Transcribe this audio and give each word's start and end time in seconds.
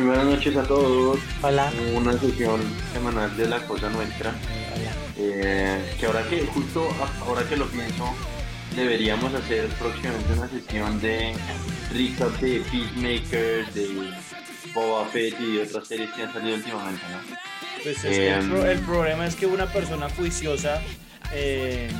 Muy 0.00 0.06
buenas 0.16 0.24
noches 0.24 0.56
a 0.56 0.62
todos. 0.62 1.18
Hola. 1.42 1.70
Una 1.94 2.12
sesión 2.18 2.58
semanal 2.94 3.36
de 3.36 3.46
La 3.46 3.58
Cosa 3.66 3.90
Nuestra. 3.90 4.32
Eh, 5.18 5.94
que 6.00 6.06
ahora 6.06 6.22
que, 6.26 6.46
justo 6.46 6.88
ahora 7.20 7.42
que 7.46 7.56
lo 7.58 7.66
pienso, 7.66 8.06
deberíamos 8.74 9.34
hacer 9.34 9.66
próximamente 9.78 10.32
una 10.32 10.48
sesión 10.48 10.98
de 11.02 11.34
recap 11.92 12.30
de 12.40 12.60
Peacemaker, 12.70 13.66
de 13.74 14.10
Boba 14.72 15.04
Fett 15.08 15.38
y 15.38 15.56
de 15.56 15.62
otras 15.64 15.86
series 15.86 16.10
que 16.12 16.22
han 16.22 16.32
salido 16.32 16.56
últimamente, 16.56 17.02
¿no? 17.12 17.36
Pues 17.82 17.96
es 17.98 18.02
que 18.02 18.28
el, 18.28 18.40
Em. 18.40 18.48
pro- 18.50 18.64
el 18.70 18.78
problema 18.80 19.26
es 19.26 19.34
que 19.34 19.44
una 19.44 19.66
persona 19.70 20.08
juiciosa 20.08 20.80
eh, 21.34 21.90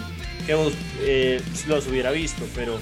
que 0.47 0.55
vos, 0.55 0.73
eh, 1.03 1.43
los 1.69 1.87
hubiera 1.87 2.11
visto, 2.13 2.47
pero 2.55 2.79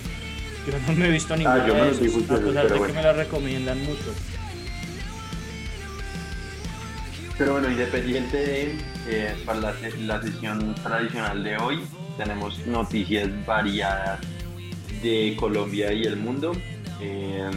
yo 0.65 0.75
no 0.87 0.93
me 0.95 1.09
he 1.09 1.11
visto 1.11 1.37
ninguna 1.37 1.65
Ah, 1.65 1.67
yo 1.67 1.75
no 1.75 1.85
de 1.85 1.91
a 1.91 2.39
pesar 2.47 2.69
de 2.69 2.79
bueno. 2.79 2.87
que 2.87 2.93
me 2.93 3.03
la 3.03 3.13
recomiendan 3.15 3.81
mucho. 3.83 4.15
Pero 7.39 7.53
bueno, 7.53 7.71
independiente 7.71 8.37
de 8.37 8.79
eh, 9.09 9.37
para 9.47 9.61
la, 9.61 9.75
la 10.01 10.21
sesión 10.21 10.75
tradicional 10.75 11.45
de 11.45 11.57
hoy, 11.57 11.81
tenemos 12.17 12.59
noticias 12.67 13.29
variadas 13.47 14.19
de 15.03 15.37
Colombia 15.39 15.93
y 15.93 16.03
el 16.03 16.17
mundo. 16.17 16.53
Eh, 17.01 17.49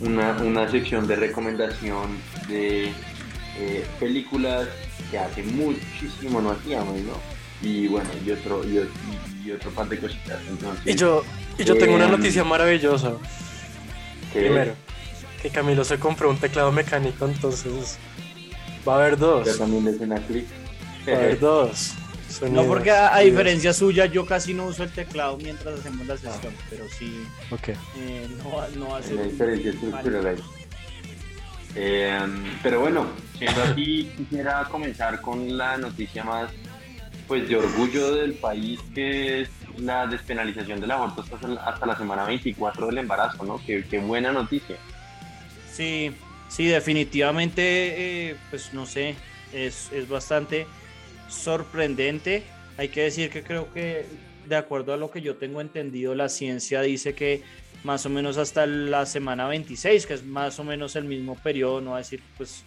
una, 0.00 0.32
una 0.42 0.70
sección 0.70 1.06
de 1.06 1.16
recomendación 1.16 2.18
de 2.48 2.90
eh, 3.58 3.86
películas 3.98 4.68
que 5.10 5.18
hace 5.18 5.42
muchísimo 5.42 6.40
no 6.42 6.50
hacíamos, 6.50 7.00
¿no? 7.00 7.12
Y 7.62 7.86
bueno, 7.86 8.10
y 8.26 8.30
otro, 8.32 8.68
y, 8.68 8.78
otro- 8.78 8.90
y 9.44 9.50
otro 9.52 9.70
par 9.70 9.88
de 9.88 9.98
cositas. 10.00 10.40
Entonces, 10.50 10.94
Y 10.94 10.98
yo, 10.98 11.22
y 11.56 11.64
yo 11.64 11.78
tengo 11.78 11.94
una 11.94 12.06
Em, 12.06 12.10
noticia 12.10 12.44
maravillosa. 12.44 13.12
que- 14.32 14.40
Primero, 14.40 14.74
que 15.40 15.48
Camilo 15.50 15.84
se 15.84 15.98
compró 15.98 16.28
un 16.28 16.38
teclado 16.38 16.72
mecánico, 16.72 17.26
entonces 17.26 17.98
va 18.86 18.94
a 18.94 18.96
haber 19.00 19.14
que 19.14 19.20
dos. 19.20 19.58
también 19.58 19.86
es 19.88 20.00
una 20.00 20.16
clip. 20.26 20.46
Va 21.08 21.12
a 21.12 21.16
haber 21.16 21.38
dos. 21.40 21.92
No, 22.50 22.64
porque 22.64 22.90
a, 22.90 23.08
a 23.08 23.10
sonidos. 23.18 23.30
diferencia 23.32 23.72
suya, 23.74 24.06
yo 24.06 24.24
casi 24.24 24.54
no 24.54 24.64
uso 24.66 24.82
el 24.84 24.90
teclado 24.90 25.36
mientras 25.36 25.78
hacemos 25.80 26.06
la 26.06 26.16
sesión, 26.16 26.54
pero 26.70 26.84
sí, 26.98 27.24
Ok. 27.50 27.68
eh, 27.98 28.26
no, 28.38 28.86
no 28.86 28.96
hace 28.96 29.14
la 29.14 29.22
un- 29.22 29.28
diferencia 29.30 29.70
estructural 29.70 30.26
ahí. 30.26 30.36
Eh, 31.74 32.18
pero 32.62 32.80
bueno, 32.80 33.06
siendo 33.38 33.62
así, 33.62 34.10
quisiera 34.16 34.64
comenzar 34.70 35.20
con 35.20 35.56
la 35.56 35.76
noticia 35.78 36.22
más 36.24 36.50
pues 37.28 37.48
de 37.48 37.56
orgullo 37.56 38.14
del 38.16 38.34
país, 38.34 38.78
que 38.94 39.42
es 39.42 39.48
la 39.78 40.06
despenalización 40.06 40.80
del 40.80 40.90
aborto 40.90 41.22
hasta, 41.22 41.36
hasta 41.64 41.86
la 41.86 41.96
semana 41.96 42.24
24 42.24 42.86
del 42.88 42.98
embarazo, 42.98 43.44
¿no? 43.44 43.60
Qué, 43.64 43.84
qué 43.88 43.98
buena 44.00 44.32
noticia. 44.32 44.76
Sí, 45.72 46.14
sí, 46.52 46.66
definitivamente, 46.66 48.30
eh, 48.30 48.36
pues 48.50 48.74
no 48.74 48.84
sé, 48.84 49.14
es, 49.52 49.90
es 49.92 50.08
bastante 50.08 50.66
sorprendente. 51.28 52.42
Hay 52.76 52.88
que 52.88 53.02
decir 53.02 53.30
que 53.30 53.42
creo 53.42 53.72
que, 53.72 54.04
de 54.46 54.56
acuerdo 54.56 54.92
a 54.92 54.96
lo 54.98 55.10
que 55.10 55.22
yo 55.22 55.36
tengo 55.36 55.60
entendido, 55.60 56.14
la 56.14 56.28
ciencia 56.28 56.82
dice 56.82 57.14
que 57.14 57.42
más 57.84 58.04
o 58.06 58.10
menos 58.10 58.36
hasta 58.36 58.66
la 58.66 59.06
semana 59.06 59.48
26, 59.48 60.06
que 60.06 60.14
es 60.14 60.24
más 60.24 60.58
o 60.58 60.64
menos 60.64 60.94
el 60.94 61.04
mismo 61.04 61.36
periodo, 61.36 61.80
no 61.80 61.94
a 61.94 61.98
decir 61.98 62.22
pues 62.36 62.64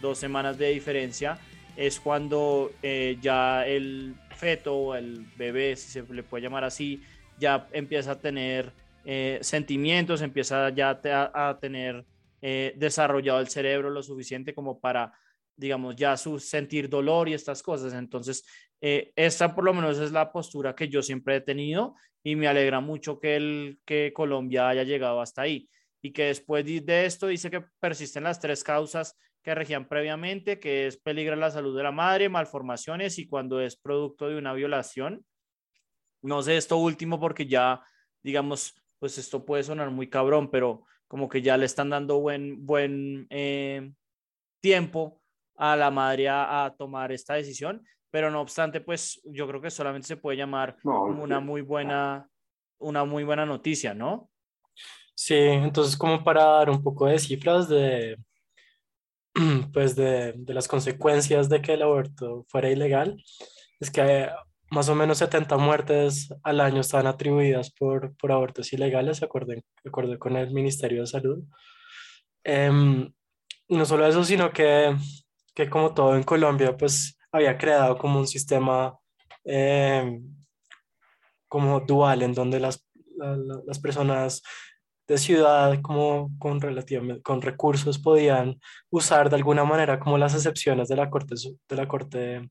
dos 0.00 0.18
semanas 0.18 0.58
de 0.58 0.70
diferencia, 0.70 1.38
es 1.76 2.00
cuando 2.00 2.72
eh, 2.82 3.18
ya 3.20 3.66
el 3.66 4.14
feto 4.36 4.74
o 4.74 4.94
el 4.94 5.24
bebé, 5.36 5.76
si 5.76 5.90
se 5.90 6.02
le 6.12 6.22
puede 6.22 6.42
llamar 6.42 6.64
así, 6.64 7.02
ya 7.38 7.68
empieza 7.72 8.12
a 8.12 8.18
tener 8.18 8.72
eh, 9.04 9.38
sentimientos, 9.42 10.22
empieza 10.22 10.70
ya 10.70 10.90
a 10.90 11.58
tener 11.60 12.04
eh, 12.40 12.74
desarrollado 12.76 13.40
el 13.40 13.48
cerebro 13.48 13.90
lo 13.90 14.02
suficiente 14.02 14.54
como 14.54 14.80
para, 14.80 15.12
digamos, 15.56 15.96
ya 15.96 16.16
su 16.16 16.38
sentir 16.38 16.88
dolor 16.88 17.28
y 17.28 17.34
estas 17.34 17.62
cosas. 17.62 17.92
Entonces, 17.94 18.44
eh, 18.80 19.12
esta 19.16 19.54
por 19.54 19.64
lo 19.64 19.74
menos 19.74 19.98
es 19.98 20.12
la 20.12 20.30
postura 20.32 20.74
que 20.74 20.88
yo 20.88 21.02
siempre 21.02 21.36
he 21.36 21.40
tenido 21.40 21.96
y 22.22 22.36
me 22.36 22.48
alegra 22.48 22.80
mucho 22.80 23.18
que, 23.18 23.36
el, 23.36 23.80
que 23.84 24.12
Colombia 24.12 24.68
haya 24.68 24.84
llegado 24.84 25.20
hasta 25.20 25.42
ahí 25.42 25.68
y 26.00 26.12
que 26.12 26.26
después 26.26 26.64
de 26.64 27.06
esto 27.06 27.26
dice 27.26 27.50
que 27.50 27.64
persisten 27.80 28.24
las 28.24 28.40
tres 28.40 28.62
causas 28.62 29.16
que 29.42 29.54
regían 29.54 29.88
previamente, 29.88 30.58
que 30.58 30.86
es 30.86 30.96
peligra 30.96 31.34
la 31.36 31.50
salud 31.50 31.76
de 31.76 31.82
la 31.82 31.92
madre, 31.92 32.28
malformaciones 32.28 33.18
y 33.18 33.26
cuando 33.26 33.60
es 33.60 33.76
producto 33.76 34.28
de 34.28 34.36
una 34.36 34.52
violación. 34.52 35.24
No 36.22 36.42
sé 36.42 36.56
esto 36.56 36.76
último 36.76 37.18
porque 37.18 37.46
ya, 37.46 37.82
digamos, 38.22 38.74
pues 38.98 39.18
esto 39.18 39.44
puede 39.44 39.62
sonar 39.62 39.90
muy 39.90 40.08
cabrón, 40.08 40.50
pero 40.50 40.84
como 41.08 41.28
que 41.28 41.42
ya 41.42 41.56
le 41.56 41.66
están 41.66 41.90
dando 41.90 42.20
buen, 42.20 42.64
buen 42.64 43.26
eh, 43.30 43.90
tiempo 44.60 45.20
a 45.56 45.74
la 45.74 45.90
madre 45.90 46.28
a, 46.28 46.66
a 46.66 46.76
tomar 46.76 47.10
esta 47.10 47.34
decisión, 47.34 47.82
pero 48.10 48.30
no 48.30 48.40
obstante, 48.40 48.80
pues 48.80 49.20
yo 49.24 49.48
creo 49.48 49.60
que 49.60 49.70
solamente 49.70 50.06
se 50.06 50.16
puede 50.16 50.36
llamar 50.36 50.76
No, 50.84 51.04
una 51.04 51.40
muy 51.40 51.62
buena, 51.62 52.28
una 52.78 53.04
muy 53.04 53.24
buena 53.24 53.44
noticia, 53.44 53.94
¿no? 53.94 54.30
Sí, 55.14 55.34
entonces 55.34 55.96
como 55.96 56.22
para 56.22 56.44
dar 56.44 56.70
un 56.70 56.82
poco 56.82 57.06
de 57.06 57.18
cifras 57.18 57.68
de, 57.68 58.16
pues 59.72 59.96
de, 59.96 60.34
de 60.36 60.54
las 60.54 60.68
consecuencias 60.68 61.48
de 61.48 61.60
que 61.60 61.74
el 61.74 61.82
aborto 61.82 62.44
fuera 62.48 62.70
ilegal, 62.70 63.20
es 63.80 63.90
que 63.90 64.28
más 64.70 64.88
o 64.88 64.94
menos 64.94 65.18
70 65.18 65.56
muertes 65.56 66.28
al 66.42 66.60
año 66.60 66.80
están 66.80 67.06
atribuidas 67.06 67.70
por, 67.72 68.14
por 68.16 68.32
abortos 68.32 68.72
ilegales, 68.72 69.20
de 69.20 69.26
acuerdo, 69.26 70.18
con 70.18 70.36
el 70.36 70.50
Ministerio 70.52 71.00
de 71.02 71.06
Salud. 71.06 71.42
Em, 72.44 73.12
y 73.68 73.76
no 73.76 73.84
solo 73.84 74.06
eso, 74.06 74.24
sino 74.24 74.50
que, 74.52 74.94
que 75.54 75.68
como 75.68 75.92
todo 75.94 76.16
en 76.16 76.22
Colombia, 76.22 76.76
pues 76.76 77.18
había 77.32 77.56
creado 77.58 77.96
como 77.98 78.18
un 78.18 78.26
sistema 78.26 78.96
em, 79.44 80.22
como 81.48 81.80
dual 81.80 82.22
en 82.22 82.34
donde 82.34 82.60
las, 82.60 82.86
la- 83.16 83.36
la- 83.36 83.60
las 83.66 83.78
personas 83.78 84.42
de 85.06 85.16
ciudad 85.18 85.80
como 85.80 86.30
con 86.38 86.60
relativamente 86.60 87.22
con 87.22 87.40
recursos 87.40 87.98
podían 87.98 88.60
usar 88.90 89.30
de 89.30 89.36
alguna 89.36 89.64
manera 89.64 89.98
como 89.98 90.18
las 90.18 90.34
excepciones 90.34 90.88
de 90.88 90.96
la 90.96 91.08
Corte 91.08 91.34
de 91.68 91.76
la 91.76 91.88
Corte 91.88 92.50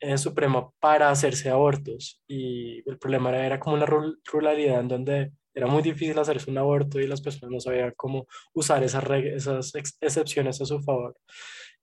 eh, 0.00 0.18
Suprema 0.18 0.70
para 0.80 1.10
hacerse 1.10 1.50
abortos 1.50 2.22
y 2.28 2.88
el 2.88 2.98
problema 2.98 3.30
era, 3.30 3.46
era 3.46 3.60
como 3.60 3.76
una 3.76 3.86
ru- 3.86 4.18
ruralidad 4.24 4.80
en 4.80 4.88
donde 4.88 5.32
era 5.54 5.66
muy 5.66 5.82
difícil 5.82 6.18
hacerse 6.18 6.50
un 6.50 6.58
aborto 6.58 7.00
y 7.00 7.06
las 7.06 7.20
personas 7.20 7.50
no 7.52 7.60
sabían 7.60 7.92
cómo 7.96 8.26
usar 8.54 8.82
esas, 8.84 9.04
esas 9.10 9.74
ex- 9.74 9.96
excepciones 10.00 10.60
a 10.60 10.66
su 10.66 10.80
favor. 10.80 11.16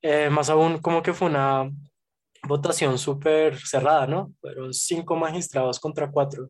Eh, 0.02 0.30
más 0.30 0.50
aún 0.50 0.78
como 0.80 1.02
que 1.04 1.14
fue 1.14 1.28
una 1.28 1.70
votación 2.48 2.98
súper 2.98 3.58
cerrada, 3.58 4.08
¿no? 4.08 4.34
Fueron 4.40 4.74
cinco 4.74 5.16
magistrados 5.16 5.80
contra 5.80 6.10
cuatro. 6.12 6.50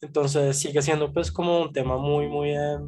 Entonces 0.00 0.58
sigue 0.58 0.80
siendo 0.82 1.12
pues 1.12 1.30
como 1.30 1.62
un 1.62 1.72
tema 1.72 1.98
muy, 1.98 2.28
muy 2.28 2.50
eh, 2.52 2.78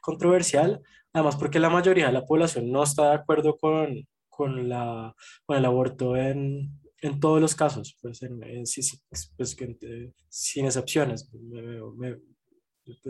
controversial, 0.00 0.80
además 1.12 1.36
porque 1.36 1.58
la 1.58 1.70
mayoría 1.70 2.06
de 2.06 2.12
la 2.12 2.24
población 2.24 2.70
no 2.70 2.82
está 2.82 3.10
de 3.10 3.16
acuerdo 3.16 3.56
con, 3.58 4.06
con, 4.28 4.68
la, 4.68 5.14
con 5.44 5.56
el 5.58 5.64
aborto 5.64 6.16
en, 6.16 6.79
en 7.02 7.20
todos 7.20 7.40
los 7.40 7.54
casos, 7.54 7.96
pues, 8.02 8.22
en, 8.22 8.42
en- 8.42 8.64
pues, 9.36 9.56
eh, 9.82 10.12
sin 10.28 10.66
excepciones, 10.66 11.30
me, 11.32 11.62
me- 11.62 11.80
me- 11.96 12.16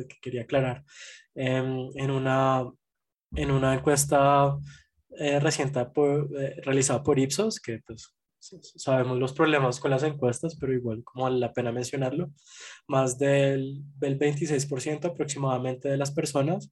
que 0.08 0.16
quería 0.20 0.42
aclarar. 0.42 0.84
Em, 1.34 1.90
en, 1.94 2.10
una, 2.10 2.64
en 3.34 3.50
una 3.50 3.74
encuesta 3.74 4.56
eh, 5.18 5.40
reciente 5.40 5.84
por- 5.86 6.28
eh, 6.40 6.60
realizada 6.64 7.02
por 7.02 7.18
Ipsos, 7.18 7.60
que 7.60 7.80
pues 7.86 8.14
sabemos 8.76 9.18
los 9.18 9.32
problemas 9.34 9.80
con 9.80 9.90
las 9.90 10.02
encuestas, 10.02 10.56
pero 10.58 10.72
igual 10.72 11.02
como 11.04 11.24
vale 11.24 11.38
la 11.38 11.52
pena 11.52 11.72
mencionarlo, 11.72 12.30
más 12.88 13.18
del, 13.18 13.82
del 13.98 14.18
26% 14.18 15.08
aproximadamente 15.08 15.88
de 15.88 15.96
las 15.98 16.10
personas, 16.12 16.70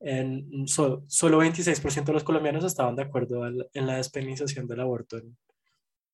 en, 0.00 0.66
so- 0.66 1.04
solo 1.08 1.38
26% 1.38 2.06
de 2.06 2.12
los 2.14 2.24
colombianos 2.24 2.64
estaban 2.64 2.96
de 2.96 3.02
acuerdo 3.02 3.46
en 3.46 3.86
la 3.86 3.96
despenalización 3.96 4.66
del 4.66 4.80
aborto 4.80 5.18
en, 5.18 5.36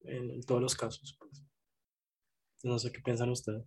en- 0.08 0.30
en 0.30 0.40
todos 0.42 0.60
los 0.62 0.74
casos. 0.74 1.16
pues. 1.20 1.42
No 2.64 2.78
sé 2.78 2.90
qué 2.90 3.00
piensan 3.00 3.30
ustedes. 3.30 3.64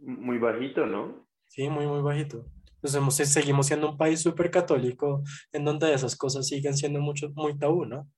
Muy 0.00 0.38
bajito, 0.38 0.86
¿no? 0.86 1.26
Sí, 1.48 1.68
muy, 1.68 1.86
muy 1.86 2.00
bajito. 2.02 2.46
Pues 2.80 2.94
hemos- 2.94 3.16
seguimos 3.16 3.66
siendo 3.66 3.90
un 3.90 3.96
país 3.98 4.20
súper 4.22 4.50
católico 4.50 5.22
en 5.52 5.64
donde 5.64 5.92
esas 5.92 6.16
cosas 6.16 6.46
siguen 6.46 6.76
siendo 6.76 7.00
mucho, 7.00 7.30
muy 7.34 7.58
tabú, 7.58 7.84
¿no? 7.84 8.08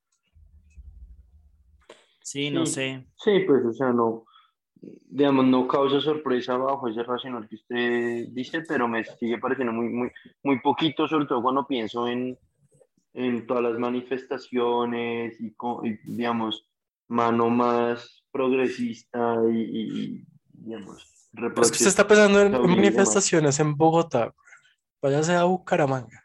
Sí, 2.23 2.51
no 2.51 2.67
Sí. 2.67 2.75
sé. 2.75 3.07
Sí, 3.17 3.41
pues, 3.47 3.65
o 3.65 3.73
sea, 3.73 3.93
no, 3.93 4.25
digamos, 5.09 5.47
no 5.47 5.67
causa 5.67 6.01
sorpresa 6.01 6.57
bajo 6.57 6.89
ese 6.89 7.03
racional 7.03 7.49
que 7.49 7.57
usted 7.57 8.27
dice, 8.33 8.63
pero 8.69 8.87
me 8.87 9.05
sigue 9.05 9.39
pareciendo 9.39 9.73
muy, 9.73 9.89
muy, 9.89 10.11
muy 10.43 10.61
poquito, 10.61 11.09
sobre 11.09 11.27
todo 11.27 11.43
cuando 11.43 11.67
pienso 11.67 12.07
en, 12.07 12.39
en 13.15 13.47
todas 13.47 13.63
las 13.65 13.79
manifestaciones 13.79 15.41
y, 15.41 15.53
digamos, 16.05 16.70
mano 17.11 17.51
más 17.51 18.25
progresista 18.31 19.35
y, 19.51 19.57
y, 19.59 19.81
y, 20.05 20.25
digamos, 20.53 21.29
Pero 21.33 21.49
es 21.61 21.71
que 21.71 21.77
usted 21.77 21.89
está 21.89 22.07
pensando 22.07 22.41
en 22.41 22.53
manifestaciones 22.53 23.59
en 23.59 23.77
Bogotá. 23.77 24.33
Váyase 25.03 25.35
a 25.35 25.45
Bucaramanga. 25.45 26.25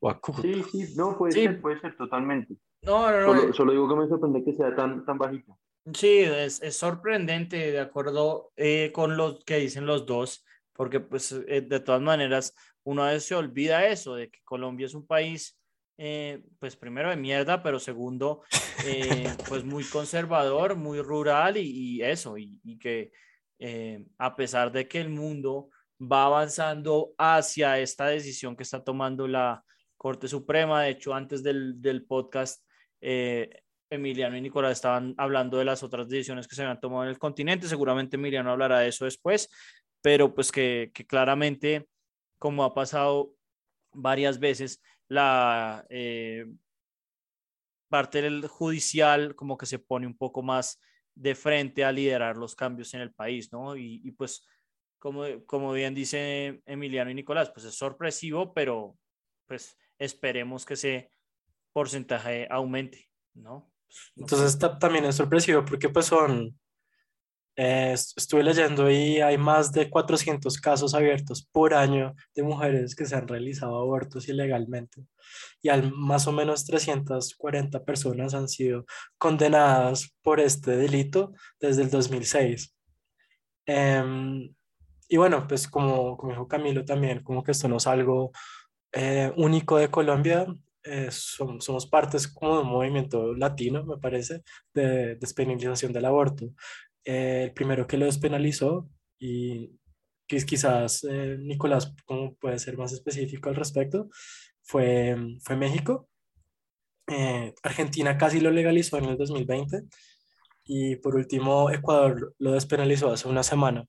o 0.00 0.08
a 0.10 0.18
Cúcuta. 0.20 0.48
Sí, 0.48 0.64
sí, 0.70 0.94
no, 0.96 1.16
puede 1.16 1.32
Sí. 1.32 1.42
ser, 1.42 1.60
puede 1.60 1.78
ser, 1.80 1.96
totalmente. 1.96 2.56
No, 2.82 3.10
no, 3.10 3.20
no. 3.20 3.40
Solo, 3.40 3.52
solo 3.52 3.72
digo 3.72 3.88
que 3.88 3.96
me 3.96 4.08
sorprende 4.08 4.42
que 4.44 4.54
sea 4.56 4.74
tan, 4.74 5.04
tan 5.04 5.18
bajito. 5.18 5.58
Sí, 5.92 6.20
es, 6.20 6.62
es 6.62 6.76
sorprendente, 6.76 7.70
de 7.72 7.80
acuerdo 7.80 8.50
eh, 8.56 8.90
con 8.94 9.16
lo 9.18 9.38
que 9.40 9.56
dicen 9.58 9.84
los 9.86 10.06
dos, 10.06 10.44
porque 10.72 11.00
pues 11.00 11.32
eh, 11.32 11.60
de 11.60 11.80
todas 11.80 12.00
maneras 12.00 12.54
uno 12.82 13.02
a 13.04 13.08
veces 13.08 13.24
se 13.26 13.34
olvida 13.34 13.86
eso, 13.86 14.14
de 14.14 14.30
que 14.30 14.40
Colombia 14.44 14.86
es 14.86 14.94
un 14.94 15.06
país, 15.06 15.59
eh, 16.02 16.42
pues 16.58 16.76
primero 16.76 17.10
de 17.10 17.16
mierda, 17.16 17.62
pero 17.62 17.78
segundo, 17.78 18.42
eh, 18.86 19.28
pues 19.48 19.64
muy 19.64 19.84
conservador, 19.84 20.76
muy 20.76 21.02
rural 21.02 21.58
y, 21.58 21.98
y 21.98 22.02
eso, 22.02 22.38
y, 22.38 22.58
y 22.64 22.78
que 22.78 23.12
eh, 23.58 24.02
a 24.18 24.34
pesar 24.34 24.72
de 24.72 24.88
que 24.88 24.98
el 25.00 25.10
mundo 25.10 25.68
va 26.00 26.24
avanzando 26.24 27.12
hacia 27.18 27.78
esta 27.78 28.06
decisión 28.06 28.56
que 28.56 28.62
está 28.62 28.82
tomando 28.82 29.28
la 29.28 29.62
Corte 29.98 30.26
Suprema, 30.28 30.82
de 30.82 30.90
hecho 30.90 31.12
antes 31.12 31.42
del, 31.42 31.80
del 31.82 32.04
podcast... 32.06 32.64
eh, 33.02 33.50
Emiliano 33.92 34.36
y 34.36 34.40
Nicolás 34.40 34.72
estaban 34.72 35.14
hablando 35.18 35.58
de 35.58 35.64
las 35.64 35.82
otras 35.82 36.08
decisiones 36.08 36.46
que 36.46 36.54
se 36.54 36.62
habían 36.62 36.80
tomado 36.80 37.02
en 37.02 37.10
el 37.10 37.18
continente. 37.18 37.66
Seguramente 37.66 38.14
Emiliano 38.14 38.52
hablará 38.52 38.78
de 38.78 38.88
eso 38.88 39.04
después, 39.04 39.48
pero 40.00 40.32
pues 40.32 40.52
que, 40.52 40.92
que 40.94 41.04
claramente, 41.04 41.88
como 42.38 42.62
ha 42.62 42.72
pasado 42.72 43.34
varias 43.92 44.38
veces, 44.38 44.80
la 45.10 45.84
eh, 45.90 46.46
parte 47.88 48.22
del 48.22 48.46
judicial 48.46 49.34
como 49.34 49.58
que 49.58 49.66
se 49.66 49.78
pone 49.80 50.06
un 50.06 50.16
poco 50.16 50.42
más 50.42 50.80
de 51.14 51.34
frente 51.34 51.84
a 51.84 51.92
liderar 51.92 52.36
los 52.36 52.54
cambios 52.54 52.94
en 52.94 53.00
el 53.00 53.12
país, 53.12 53.52
¿no? 53.52 53.76
Y, 53.76 54.12
pues, 54.12 54.46
como, 54.98 55.24
como 55.46 55.72
bien 55.72 55.94
dice 55.94 56.62
Emiliano 56.64 57.10
y 57.10 57.14
Nicolás, 57.14 57.50
pues 57.50 57.66
es 57.66 57.74
sorpresivo, 57.74 58.54
pero 58.54 58.96
pues 59.46 59.76
esperemos 59.98 60.64
que 60.64 60.74
ese 60.74 61.12
porcentaje 61.72 62.46
aumente, 62.50 63.10
¿no? 63.34 63.72
Pues, 63.86 64.12
no 64.14 64.22
Entonces 64.22 64.58
ta- 64.58 64.78
también 64.78 65.04
es 65.06 65.16
sorpresivo 65.16 65.64
porque 65.64 65.88
pues 65.88 66.06
son, 66.06 66.56
eh, 67.62 67.92
est- 67.94 68.16
estuve 68.18 68.42
leyendo 68.44 68.90
y 68.90 69.20
hay 69.20 69.36
más 69.38 69.72
de 69.72 69.90
400 69.90 70.58
casos 70.60 70.94
abiertos 70.94 71.46
por 71.52 71.74
año 71.74 72.14
de 72.34 72.42
mujeres 72.42 72.94
que 72.96 73.06
se 73.06 73.16
han 73.16 73.28
realizado 73.28 73.76
abortos 73.78 74.28
ilegalmente 74.28 75.04
y 75.62 75.68
al 75.70 75.92
más 75.92 76.26
o 76.26 76.32
menos 76.32 76.64
340 76.66 77.84
personas 77.84 78.34
han 78.34 78.48
sido 78.48 78.84
condenadas 79.18 80.10
por 80.22 80.40
este 80.40 80.76
delito 80.76 81.32
desde 81.60 81.82
el 81.82 81.90
2006. 81.90 82.74
Em, 83.66 84.54
y 85.08 85.16
bueno, 85.16 85.46
pues 85.48 85.68
como, 85.68 86.16
como 86.16 86.32
dijo 86.32 86.48
Camilo 86.48 86.84
también, 86.84 87.22
como 87.22 87.42
que 87.42 87.52
esto 87.52 87.68
no 87.68 87.76
es 87.78 87.86
algo 87.86 88.32
eh, 88.92 89.32
único 89.36 89.78
de 89.78 89.90
Colombia, 89.90 90.46
eh, 90.84 91.08
som- 91.10 91.60
somos 91.60 91.86
partes 91.86 92.28
como 92.28 92.56
de 92.56 92.62
un 92.62 92.68
movimiento 92.70 93.34
latino, 93.34 93.84
me 93.84 93.98
parece, 93.98 94.42
de 94.74 95.16
despenalización 95.16 95.92
del 95.92 96.06
aborto. 96.06 96.50
Eh, 97.04 97.44
el 97.44 97.52
primero 97.54 97.86
que 97.86 97.96
lo 97.98 98.06
despenalizó 98.06 98.88
y 99.18 99.70
quiz- 100.28 100.44
quizás 100.46 101.04
eh, 101.04 101.36
Nicolás, 101.40 101.94
como 102.06 102.34
puede 102.36 102.58
ser 102.58 102.76
más 102.78 102.92
específico 102.92 103.48
al 103.48 103.56
respecto, 103.56 104.08
fue, 104.62 105.16
fue 105.44 105.56
México. 105.56 106.08
Eh, 107.08 107.54
Argentina 107.62 108.16
casi 108.16 108.40
lo 108.40 108.50
legalizó 108.50 108.98
en 108.98 109.06
el 109.06 109.16
2020 109.16 109.82
y 110.64 110.96
por 110.96 111.16
último 111.16 111.70
Ecuador 111.70 112.34
lo 112.38 112.52
despenalizó 112.52 113.10
hace 113.12 113.28
una 113.28 113.42
semana. 113.42 113.86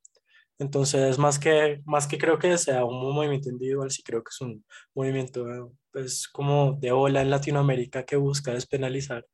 Entonces, 0.60 1.20
más 1.20 1.40
que, 1.40 1.82
más 1.86 2.08
que 2.08 2.18
creo 2.20 2.40
que 2.40 2.58
sea 2.58 2.86
un 2.86 3.14
movimiento 3.16 3.50
individual, 3.50 3.92
sí 3.92 4.04
creo 4.04 4.24
que 4.24 4.30
es 4.32 4.42
un 4.42 4.66
movimiento 4.96 5.74
pues, 5.92 6.28
como 6.30 6.74
de 6.82 6.92
ola 6.92 7.22
en 7.22 7.32
Latinoamérica 7.32 8.06
que 8.06 8.16
busca 8.18 8.54
despenalizar 8.54 9.26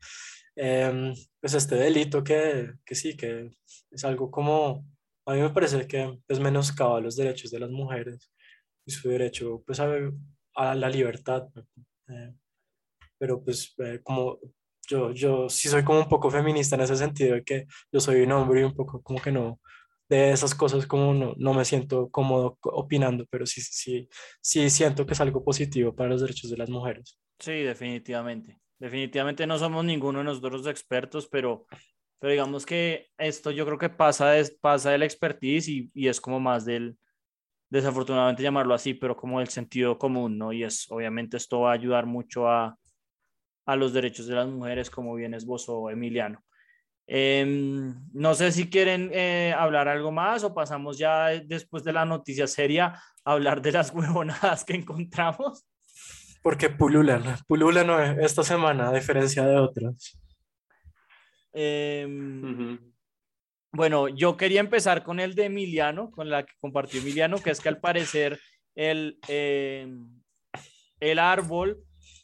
em, 0.58 1.14
pues 1.40 1.54
este 1.54 1.76
delito 1.76 2.24
que, 2.24 2.74
que 2.86 2.96
sí, 2.96 3.16
que 3.16 3.52
es 3.92 4.04
algo 4.04 4.32
como, 4.32 4.86
a 5.26 5.34
mí 5.34 5.42
me 5.42 5.50
parece 5.52 5.88
que 5.88 6.20
es 6.28 6.40
menoscaba 6.40 7.00
los 7.00 7.16
derechos 7.16 7.52
de 7.52 7.60
las 7.60 7.70
mujeres 7.72 8.32
y 8.86 8.92
su 8.92 9.10
derecho 9.10 9.64
pues 9.66 9.80
a, 9.80 9.88
a 10.56 10.76
la 10.76 10.90
libertad. 10.90 11.48
eh, 12.10 12.34
pero 13.20 13.44
pues 13.44 13.74
eh, 13.80 14.02
como 14.04 14.40
yo, 14.88 15.12
yo 15.12 15.50
sí 15.50 15.70
soy 15.70 15.84
como 15.84 16.00
un 16.00 16.10
poco 16.10 16.30
feminista 16.32 16.76
en 16.76 16.82
ese 16.82 16.96
sentido 16.96 17.36
de 17.36 17.44
que 17.44 17.68
yo 17.92 18.00
soy 18.00 18.22
un 18.22 18.32
hombre 18.32 18.62
y 18.62 18.64
un 18.64 18.76
poco 18.76 19.02
como 19.02 19.22
que 19.22 19.32
no, 19.32 19.60
de 20.10 20.32
esas 20.32 20.56
cosas 20.56 20.88
como 20.88 21.14
no, 21.14 21.34
no 21.38 21.54
me 21.54 21.66
siento 21.66 22.10
cómodo 22.10 22.58
opinando, 22.64 23.26
pero 23.30 23.46
sí, 23.46 23.62
sí, 23.62 24.08
sí 24.42 24.70
siento 24.70 25.06
que 25.06 25.14
es 25.14 25.22
algo 25.22 25.44
positivo 25.44 25.94
para 25.94 26.10
los 26.10 26.22
derechos 26.22 26.50
de 26.50 26.58
las 26.58 26.70
mujeres. 26.70 27.20
Sí, 27.40 27.64
definitivamente. 27.64 28.58
Definitivamente 28.80 29.48
no 29.48 29.58
somos 29.58 29.84
ninguno 29.84 30.20
de 30.20 30.26
nosotros 30.26 30.68
expertos, 30.68 31.28
pero, 31.28 31.66
pero 32.20 32.32
digamos 32.32 32.66
que 32.66 33.08
esto 33.18 33.52
yo 33.52 33.66
creo 33.66 33.78
que 33.78 33.90
pasa 33.90 34.32
de, 34.32 34.50
pasa 34.62 34.92
del 34.92 35.04
expertise 35.04 35.68
y, 35.68 35.92
y 35.94 36.08
es 36.08 36.22
como 36.22 36.40
más 36.40 36.66
del, 36.66 36.98
desafortunadamente 37.70 38.44
llamarlo 38.44 38.74
así, 38.74 38.94
pero 38.94 39.16
como 39.16 39.40
del 39.40 39.50
sentido 39.50 39.98
común, 39.98 40.38
¿no? 40.38 40.54
Y 40.54 40.64
es, 40.64 40.90
obviamente 40.90 41.38
esto 41.38 41.62
va 41.62 41.72
a 41.72 41.76
ayudar 41.76 42.06
mucho 42.06 42.48
a, 42.48 42.78
a 43.66 43.76
los 43.76 43.94
derechos 43.94 44.28
de 44.28 44.36
las 44.36 44.48
mujeres, 44.48 44.90
como 44.90 45.14
bien 45.16 45.34
esbozó 45.34 45.90
Emiliano. 45.90 46.44
Em, 47.10 47.96
no 48.14 48.36
sé 48.36 48.52
si 48.52 48.70
quieren 48.70 49.10
eh, 49.14 49.54
hablar 49.58 49.88
algo 49.88 50.12
más 50.12 50.44
o 50.44 50.54
pasamos 50.54 50.98
ya 50.98 51.28
después 51.28 51.84
de 51.86 51.94
la 51.94 52.04
noticia 52.04 52.48
seria 52.48 53.02
a 53.24 53.32
hablar 53.32 53.62
de 53.62 53.72
las 53.72 53.92
huevonadas 53.94 54.66
que 54.66 54.74
encontramos. 54.74 55.66
Porque 56.42 56.70
pululan, 56.70 57.24
pululan 57.48 57.90
eh, 57.90 58.18
esta 58.22 58.44
semana 58.44 58.90
a 58.90 58.94
diferencia 58.94 59.46
de 59.46 59.58
otras. 59.58 60.18
Em. 61.54 62.80
Bueno, 63.72 64.08
yo 64.08 64.38
quería 64.38 64.60
empezar 64.60 65.04
con 65.04 65.20
el 65.20 65.36
de 65.36 65.46
Emiliano, 65.46 66.10
con 66.10 66.30
la 66.30 66.46
que 66.46 66.54
compartió 66.60 67.00
Emiliano, 67.00 67.38
que 67.38 67.52
es 67.52 67.60
que 67.60 67.70
al 67.70 67.80
parecer 67.80 68.40
el, 68.76 69.20
eh, 69.28 69.88
el 71.00 71.20
árbol 71.20 71.84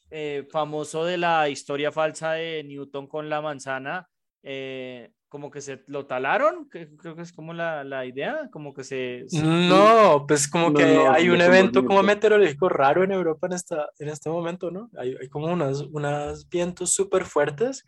eh, 0.09 0.47
famoso 0.51 1.05
de 1.05 1.17
la 1.17 1.49
historia 1.49 1.91
falsa 1.91 2.33
de 2.33 2.63
Newton 2.63 3.07
con 3.07 3.29
la 3.29 3.41
manzana, 3.41 4.07
eh, 4.43 5.11
como 5.33 5.49
que 5.49 5.61
se 5.61 5.83
lo 5.87 6.05
talaron, 6.05 6.69
creo 6.69 7.15
que 7.15 7.23
es 7.23 7.33
como 7.33 7.55
la, 7.55 7.83
la 7.83 8.05
idea, 8.05 8.49
como 8.51 8.71
que 8.71 8.83
se... 8.83 9.23
se- 9.27 9.41
No, 9.41 10.25
pues 10.27 10.47
como 10.47 10.69
No, 10.69 10.75
que 10.77 10.85
no, 10.85 11.11
hay 11.11 11.25
no 11.27 11.33
un 11.33 11.41
evento 11.41 11.83
como 11.83 12.03
meteorológico 12.03 12.69
raro 12.69 13.03
en 13.03 13.11
Europa 13.11 13.47
en, 13.47 13.53
esta, 13.53 13.89
en 13.97 14.09
este 14.09 14.29
momento, 14.29 14.69
¿no? 14.69 14.91
Hay, 14.95 15.15
hay 15.19 15.27
como 15.29 15.47
unas, 15.47 15.81
unos 15.81 16.47
vientos 16.47 16.93
súper 16.93 17.25
fuertes 17.25 17.83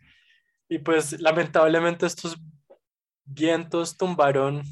y 0.68 0.78
pues 0.80 1.20
lamentablemente 1.20 2.04
estos 2.06 2.36
vientos 3.24 3.96
tumbaron 3.96 4.62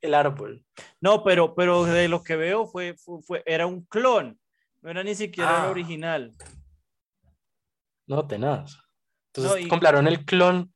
el 0.00 0.14
árbol. 0.14 0.64
No, 1.02 1.22
pero, 1.24 1.54
pero 1.54 1.84
de 1.84 2.08
lo 2.08 2.22
que 2.22 2.36
veo 2.36 2.66
fue, 2.66 2.94
fue, 2.94 3.20
fue- 3.20 3.42
era 3.44 3.66
un 3.66 3.84
clon, 3.84 4.40
no 4.80 4.88
era 4.90 5.02
ni 5.04 5.14
siquiera 5.14 5.50
el 5.50 5.66
Ah. 5.66 5.70
original. 5.70 6.32
No, 8.06 8.26
tenaz. 8.26 8.78
Entonces 9.34 9.52
No, 9.52 9.58
y- 9.58 9.68
compraron 9.68 10.06
el 10.08 10.24
clon 10.24 10.71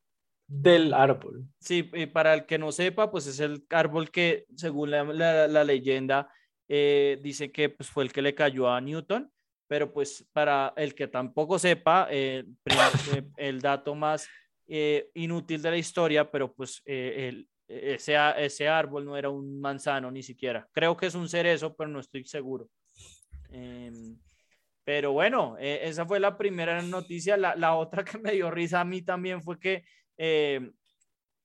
del 0.49 0.95
árbol. 0.95 1.45
Sí, 1.59 1.91
y 1.93 2.07
para 2.07 2.35
el 2.35 2.47
que 2.47 2.59
no 2.59 2.71
sepa, 2.73 3.11
pues 3.11 3.27
es 3.27 3.41
el 3.41 3.65
árbol 3.71 4.11
que, 4.11 4.47
según 4.55 4.91
la, 4.91 5.05
la- 5.05 5.49
la 5.49 5.65
leyenda, 5.65 6.31
eh, 6.69 7.19
dice 7.23 7.51
que 7.51 7.69
pues, 7.69 7.89
fue 7.91 8.05
el 8.05 8.13
que 8.13 8.23
le 8.23 8.35
cayó 8.35 8.69
a 8.69 8.81
Newton, 8.81 9.31
pero 9.69 9.93
pues 9.93 10.25
para 10.33 10.73
el 10.77 10.95
que 10.95 11.09
tampoco 11.09 11.59
sepa, 11.59 12.07
eh, 12.11 12.45
eh, 13.13 13.23
el 13.37 13.61
dato 13.61 13.95
más 13.95 14.29
eh, 14.69 15.11
inútil 15.15 15.63
de 15.63 15.71
la 15.71 15.77
historia, 15.79 16.31
pero 16.31 16.53
pues 16.53 16.83
el- 16.85 17.49
ese, 17.69 18.15
ese 18.39 18.69
árbol 18.69 19.05
no 19.05 19.17
era 19.17 19.29
un 19.29 19.61
manzano 19.61 20.09
ni 20.13 20.23
siquiera. 20.23 20.69
Creo 20.73 20.97
que 20.97 21.07
es 21.07 21.17
un 21.17 21.29
cerezo, 21.29 21.75
pero 21.75 21.91
no 21.91 21.99
estoy 21.99 22.25
seguro. 22.25 22.69
Em, 23.51 24.17
pero 24.85 25.11
bueno, 25.13 25.57
esa 25.59 26.07
fue 26.07 26.21
la 26.21 26.39
primera 26.39 26.81
noticia. 26.83 27.37
La, 27.37 27.57
la 27.57 27.75
otra 27.75 28.05
que 28.05 28.19
me 28.19 28.33
dio 28.33 28.51
risa 28.53 28.81
a 28.81 28.85
mí 28.85 29.03
también 29.03 29.43
fue 29.43 29.59
que 29.59 29.85
eh, 30.17 30.73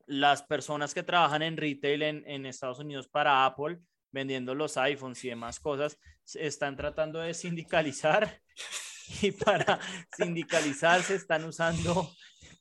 las 0.05 0.43
personas 0.43 0.93
que 0.93 1.03
trabajan 1.03 1.41
en 1.41 1.57
retail 1.57 2.01
en, 2.03 2.23
en 2.27 2.45
Estados 2.45 2.79
Unidos 2.79 3.07
para 3.07 3.45
Apple, 3.45 3.79
vendiendo 4.11 4.55
los 4.55 4.77
iPhones 4.77 5.23
y 5.23 5.29
demás 5.29 5.59
cosas, 5.59 5.97
están 6.35 6.75
tratando 6.75 7.19
de 7.19 7.33
sindicalizar 7.33 8.41
y 9.21 9.31
para 9.31 9.79
sindicalizar 10.15 11.01
se 11.01 11.15
están 11.15 11.45
usando 11.45 12.11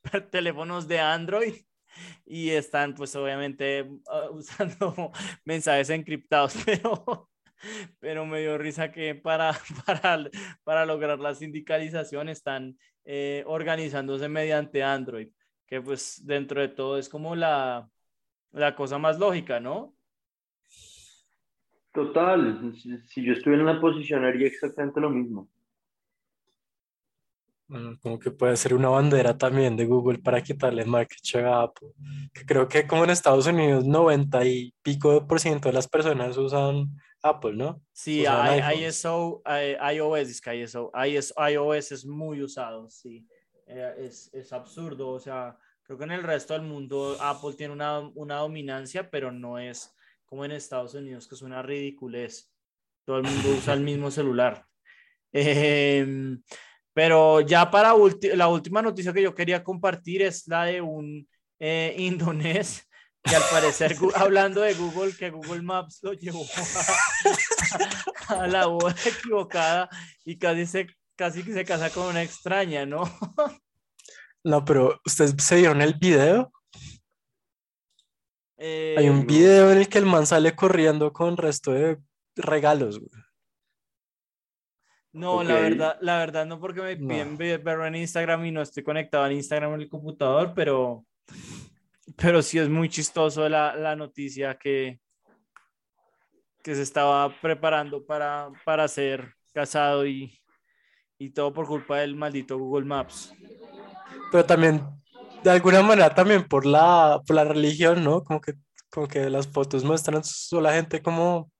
teléfonos 0.30 0.88
de 0.88 1.00
Android 1.00 1.54
y 2.24 2.50
están 2.50 2.94
pues 2.94 3.14
obviamente 3.16 3.82
uh, 3.82 4.30
usando 4.32 5.12
mensajes 5.44 5.90
encriptados, 5.90 6.54
pero, 6.64 7.28
pero 7.98 8.26
me 8.26 8.40
dio 8.40 8.58
risa 8.58 8.92
que 8.92 9.14
para, 9.14 9.58
para, 9.86 10.30
para 10.64 10.86
lograr 10.86 11.18
la 11.18 11.34
sindicalización 11.34 12.28
están 12.28 12.76
eh, 13.04 13.42
organizándose 13.46 14.28
mediante 14.28 14.82
Android, 14.82 15.28
que 15.70 15.80
pues 15.80 16.26
dentro 16.26 16.60
de 16.60 16.68
todo 16.68 16.98
es 16.98 17.08
como 17.08 17.36
la, 17.36 17.88
la 18.50 18.74
cosa 18.74 18.98
más 18.98 19.20
lógica, 19.20 19.60
¿no? 19.60 19.94
Total, 21.92 22.74
si, 23.08 23.24
yo 23.24 23.32
estuviera 23.32 23.62
en 23.62 23.66
la 23.66 23.80
posición 23.80 24.24
haría 24.24 24.48
exactamente 24.48 25.00
lo 25.00 25.10
mismo. 25.10 25.48
Mm, 27.68 27.94
Como 28.02 28.18
que 28.18 28.32
puede 28.32 28.56
ser 28.56 28.74
una 28.74 28.88
bandera 28.88 29.38
también 29.38 29.76
de 29.76 29.86
Google 29.86 30.18
para 30.18 30.42
quitarle 30.42 30.84
market 30.84 31.20
share 31.22 31.46
a 31.46 31.62
Apple. 31.62 31.90
Que 32.34 32.44
creo 32.44 32.66
que 32.66 32.88
como 32.88 33.04
en 33.04 33.10
Estados 33.10 33.46
Unidos 33.46 33.84
90 33.84 34.44
y 34.44 34.74
pico 34.82 35.12
de 35.12 35.20
por 35.20 35.38
ciento 35.38 35.68
de 35.68 35.74
las 35.74 35.86
personas 35.86 36.36
usan 36.36 36.88
Apple, 37.22 37.54
¿no? 37.54 37.80
Sí, 37.92 38.24
I-. 38.24 38.86
ISO, 38.86 39.40
eh, 39.46 39.78
iOS, 39.94 40.30
es 40.30 40.40
que 40.40 40.56
ISO, 40.62 40.90
IS 41.06 41.32
iOS 41.48 41.92
es 41.92 42.04
muy 42.04 42.42
usado, 42.42 42.90
sí. 42.90 43.24
Eh, 43.72 44.06
es, 44.06 44.30
es 44.32 44.52
absurdo, 44.52 45.10
o 45.10 45.20
sea, 45.20 45.56
creo 45.84 45.96
que 45.96 46.04
en 46.04 46.10
el 46.10 46.24
resto 46.24 46.54
del 46.54 46.62
mundo 46.62 47.16
Apple 47.20 47.54
tiene 47.56 47.72
una, 47.72 48.00
una 48.00 48.36
dominancia, 48.36 49.08
pero 49.08 49.30
no 49.30 49.58
es 49.58 49.94
como 50.24 50.44
en 50.44 50.52
Estados 50.52 50.94
Unidos, 50.94 51.28
que 51.28 51.36
es 51.36 51.42
una 51.42 51.62
ridiculez. 51.62 52.50
Todo 53.04 53.18
el 53.18 53.24
mundo 53.24 53.50
usa 53.50 53.74
el 53.74 53.80
mismo 53.80 54.10
celular. 54.10 54.64
Em, 55.32 56.42
pero 56.92 57.40
ya 57.40 57.70
para 57.70 57.94
la 58.34 58.48
última 58.48 58.82
noticia 58.82 59.12
que 59.12 59.22
yo 59.22 59.32
quería 59.32 59.62
compartir 59.62 60.22
es 60.22 60.48
la 60.48 60.64
de 60.64 60.80
un 60.80 61.28
eh, 61.60 61.94
que 63.22 63.36
al 63.36 63.42
parecer, 63.52 63.94
hablando 64.16 64.62
de 64.62 64.74
Google, 64.74 65.14
que 65.16 65.30
Google 65.30 65.62
Maps 65.62 66.00
lo 66.02 66.14
llevó 66.14 66.44
a, 68.28 68.34
a 68.42 68.46
la 68.48 68.66
boda 68.66 68.96
equivocada 69.06 69.88
y 70.24 70.36
casi 70.36 70.66
se, 70.66 70.86
casi 71.20 71.42
que 71.44 71.52
se 71.52 71.66
casa 71.66 71.90
con 71.90 72.06
una 72.06 72.22
extraña, 72.22 72.86
¿no? 72.86 73.02
No, 74.42 74.64
pero 74.64 74.98
¿ustedes 75.04 75.34
se 75.38 75.56
vieron 75.56 75.82
el 75.82 75.92
video? 76.00 76.50
Eh, 78.56 78.94
Hay 78.96 79.10
un 79.10 79.20
no. 79.20 79.26
video 79.26 79.70
en 79.70 79.76
el 79.76 79.86
que 79.90 79.98
el 79.98 80.06
man 80.06 80.26
sale 80.26 80.56
corriendo 80.56 81.12
con 81.12 81.36
resto 81.36 81.72
de 81.72 81.98
regalos. 82.36 82.98
güey. 82.98 83.10
No, 85.12 85.42
la 85.44 85.54
verdad, 85.56 85.98
la 86.00 86.16
verdad 86.20 86.46
no 86.46 86.58
porque 86.58 86.80
me 86.80 86.96
piden 86.96 87.36
ve- 87.36 87.58
verlo 87.58 87.84
en 87.84 87.96
Instagram 87.96 88.46
y 88.46 88.52
no 88.52 88.62
estoy 88.62 88.82
conectado 88.82 89.26
en 89.26 89.32
Instagram 89.32 89.74
en 89.74 89.80
el 89.82 89.90
computador, 89.90 90.54
pero, 90.54 91.04
pero 92.16 92.40
sí 92.40 92.58
es 92.58 92.70
muy 92.70 92.88
chistoso 92.88 93.46
la, 93.46 93.76
la 93.76 93.94
noticia 93.94 94.56
que, 94.56 95.00
que 96.62 96.74
se 96.74 96.80
estaba 96.82 97.28
preparando 97.42 98.06
para, 98.06 98.48
para 98.64 98.88
ser 98.88 99.34
casado 99.52 100.06
y, 100.06 100.39
y 101.20 101.30
todo 101.30 101.52
por 101.52 101.66
culpa 101.66 101.98
del 101.98 102.16
maldito 102.16 102.58
Google 102.58 102.86
Maps. 102.86 103.34
Pero 104.32 104.44
también, 104.46 104.82
de 105.44 105.50
alguna 105.50 105.82
manera, 105.82 106.14
también 106.14 106.48
por 106.48 106.64
la, 106.64 107.20
por 107.26 107.36
la 107.36 107.44
religión, 107.44 108.02
¿no? 108.02 108.24
Como 108.24 108.40
que, 108.40 108.54
como 108.90 109.06
que 109.06 109.28
las 109.28 109.46
fotos 109.46 109.84
muestran 109.84 110.22
a 110.66 110.72
gente 110.72 111.02
como, 111.02 111.52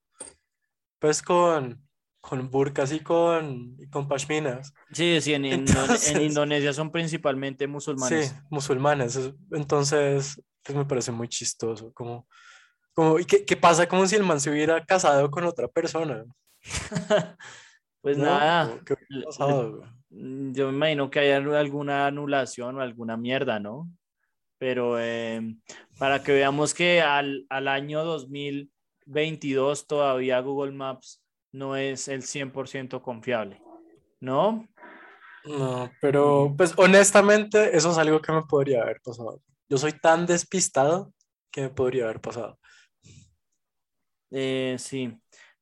pues 0.99 1.21
con, 1.23 1.87
con 2.23 2.50
burkas 2.50 2.90
y 2.93 3.00
con, 3.00 3.76
y 3.79 3.87
con 3.90 4.09
pashminas. 4.09 4.73
Sí, 4.93 5.21
sí, 5.21 5.35
en, 5.35 5.45
en- 5.45 5.52
Entonces- 5.69 6.11
en 6.11 6.23
Indonesia 6.23 6.73
son 6.73 6.90
principalmente 6.90 7.67
musulmanes. 7.67 8.29
Sí, 8.29 8.35
musulmanes. 8.49 9.17
es- 9.17 9.35
Entonces, 9.52 10.40
pues 10.64 10.76
me 10.79 10.87
parece 10.87 11.12
muy 11.12 11.29
chistoso. 11.29 11.93
Como, 11.93 12.26
como, 12.95 13.19
¿y 13.19 13.26
qué, 13.26 13.45
qué 13.45 13.57
pasa 13.59 13.87
como 13.87 14.07
si 14.07 14.17
el 14.17 14.25
man 14.25 14.40
se 14.40 14.49
hubiera 14.50 14.83
casado 14.87 15.31
con 15.31 15.45
otra 15.45 15.69
persona? 15.69 16.25
Pues 18.00 18.16
¿no? 18.19 18.25
nada. 18.25 18.80
Mm, 20.11 20.52
Yo 20.52 20.69
me 20.69 20.76
imagino 20.76 21.11
que 21.11 21.21
hay 21.21 21.30
al- 21.33 21.54
alguna 21.54 22.07
anulación 22.07 22.76
o 22.76 22.80
alguna 22.80 23.16
mierda, 23.16 23.61
¿no? 23.61 23.88
Pero 24.59 24.99
eh, 25.00 25.40
para 25.99 26.23
que 26.23 26.33
veamos 26.33 26.75
que 26.75 27.00
al, 27.00 27.47
al 27.49 27.69
año 27.69 28.04
2022 28.04 29.87
todavía 29.87 30.40
Google 30.40 30.73
Maps 30.73 31.23
no 31.52 31.76
es 31.76 32.09
el 32.09 32.23
100% 32.23 33.02
confiable, 33.02 33.62
¿no? 34.21 34.66
No, 35.45 35.90
pero 36.00 36.52
pues 36.57 36.75
honestamente 36.76 37.75
eso 37.76 37.90
es 37.92 37.99
algo 37.99 38.21
que 38.21 38.33
me 38.33 38.42
podría 38.42 38.83
haber 38.83 39.00
pasado. 39.00 39.40
Yo 39.69 39.78
soy 39.78 39.92
tan 39.92 40.26
despistado 40.26 41.12
que 41.50 41.62
me 41.62 41.71
podría 41.71 42.04
haber 42.04 42.21
pasado. 42.21 42.59
Eh, 44.30 44.76
sí, 44.78 45.16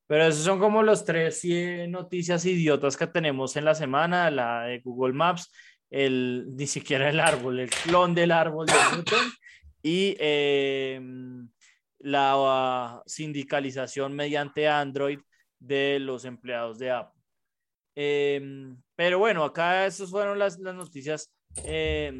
pero 0.08 0.26
esos 0.26 0.42
son 0.42 0.58
como 0.58 0.82
los 0.82 1.04
tres 1.04 1.44
eh, 1.44 1.86
noticias 1.88 2.44
idiotas 2.44 2.96
que 2.96 3.06
tenemos 3.06 3.54
en 3.54 3.64
la 3.64 3.76
semana, 3.76 4.28
la 4.32 4.62
de 4.64 4.80
Google 4.80 5.12
Maps, 5.12 5.52
el, 5.90 6.46
ni 6.56 6.66
siquiera 6.66 7.08
el 7.08 7.20
árbol, 7.20 7.60
el 7.60 7.70
clon 7.70 8.14
del 8.14 8.32
árbol 8.32 8.66
de 8.66 8.72
Newton 8.96 9.30
y 9.82 10.16
eh, 10.18 11.00
la 12.00 13.02
sindicalización 13.06 14.14
mediante 14.14 14.66
Android 14.66 15.20
de 15.58 15.98
los 16.00 16.24
empleados 16.24 16.78
de 16.78 16.90
Apple. 16.90 17.22
Eh, 17.94 18.40
pero 18.94 19.18
bueno, 19.18 19.44
acá 19.44 19.86
esas 19.86 20.10
fueron 20.10 20.38
las, 20.38 20.58
las 20.58 20.74
noticias 20.74 21.32
eh, 21.64 22.12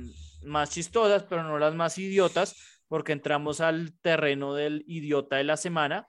más 0.43 0.71
chistosas, 0.71 1.25
pero 1.25 1.43
no 1.43 1.59
las 1.59 1.75
más 1.75 1.99
idiotas, 1.99 2.57
porque 2.89 3.13
entramos 3.13 3.61
al 3.61 3.93
terreno 4.01 4.55
del 4.55 4.85
idiota 4.87 5.37
de 5.37 5.45
la 5.45 5.57
semana, 5.57 6.09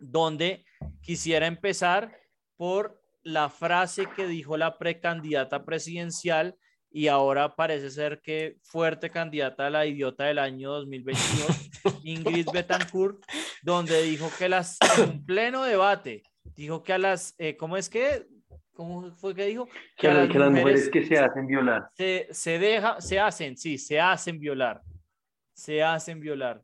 donde 0.00 0.64
quisiera 1.00 1.46
empezar 1.46 2.16
por 2.56 3.00
la 3.22 3.48
frase 3.48 4.06
que 4.16 4.26
dijo 4.26 4.56
la 4.56 4.78
precandidata 4.78 5.64
presidencial 5.64 6.56
y 6.90 7.06
ahora 7.06 7.54
parece 7.54 7.90
ser 7.90 8.20
que 8.20 8.56
fuerte 8.62 9.10
candidata 9.10 9.66
a 9.66 9.70
la 9.70 9.86
idiota 9.86 10.24
del 10.24 10.38
año 10.38 10.72
2022, 10.72 11.70
Ingrid 12.04 12.48
Betancourt, 12.52 13.22
donde 13.62 14.02
dijo 14.02 14.28
que 14.36 14.48
las, 14.48 14.76
en 14.98 15.24
pleno 15.24 15.62
debate, 15.62 16.22
dijo 16.56 16.82
que 16.82 16.92
a 16.92 16.98
las, 16.98 17.34
eh, 17.38 17.56
¿cómo 17.56 17.76
es 17.76 17.88
que? 17.88 18.26
¿Cómo 18.72 19.12
fue 19.12 19.34
que 19.34 19.46
dijo? 19.46 19.68
Que, 19.96 20.08
a 20.08 20.26
que 20.26 20.38
las 20.38 20.50
mujeres 20.50 20.88
que 20.88 21.06
se 21.06 21.18
hacen 21.18 21.46
violar. 21.46 21.90
se, 21.94 22.28
se 22.30 22.58
deja, 22.58 23.00
se 23.00 23.20
hacen, 23.20 23.56
sí, 23.56 23.78
se 23.78 24.00
hacen 24.00 24.40
violar. 24.40 24.80
Se 25.52 25.82
hacen 25.82 26.18
violar. 26.18 26.62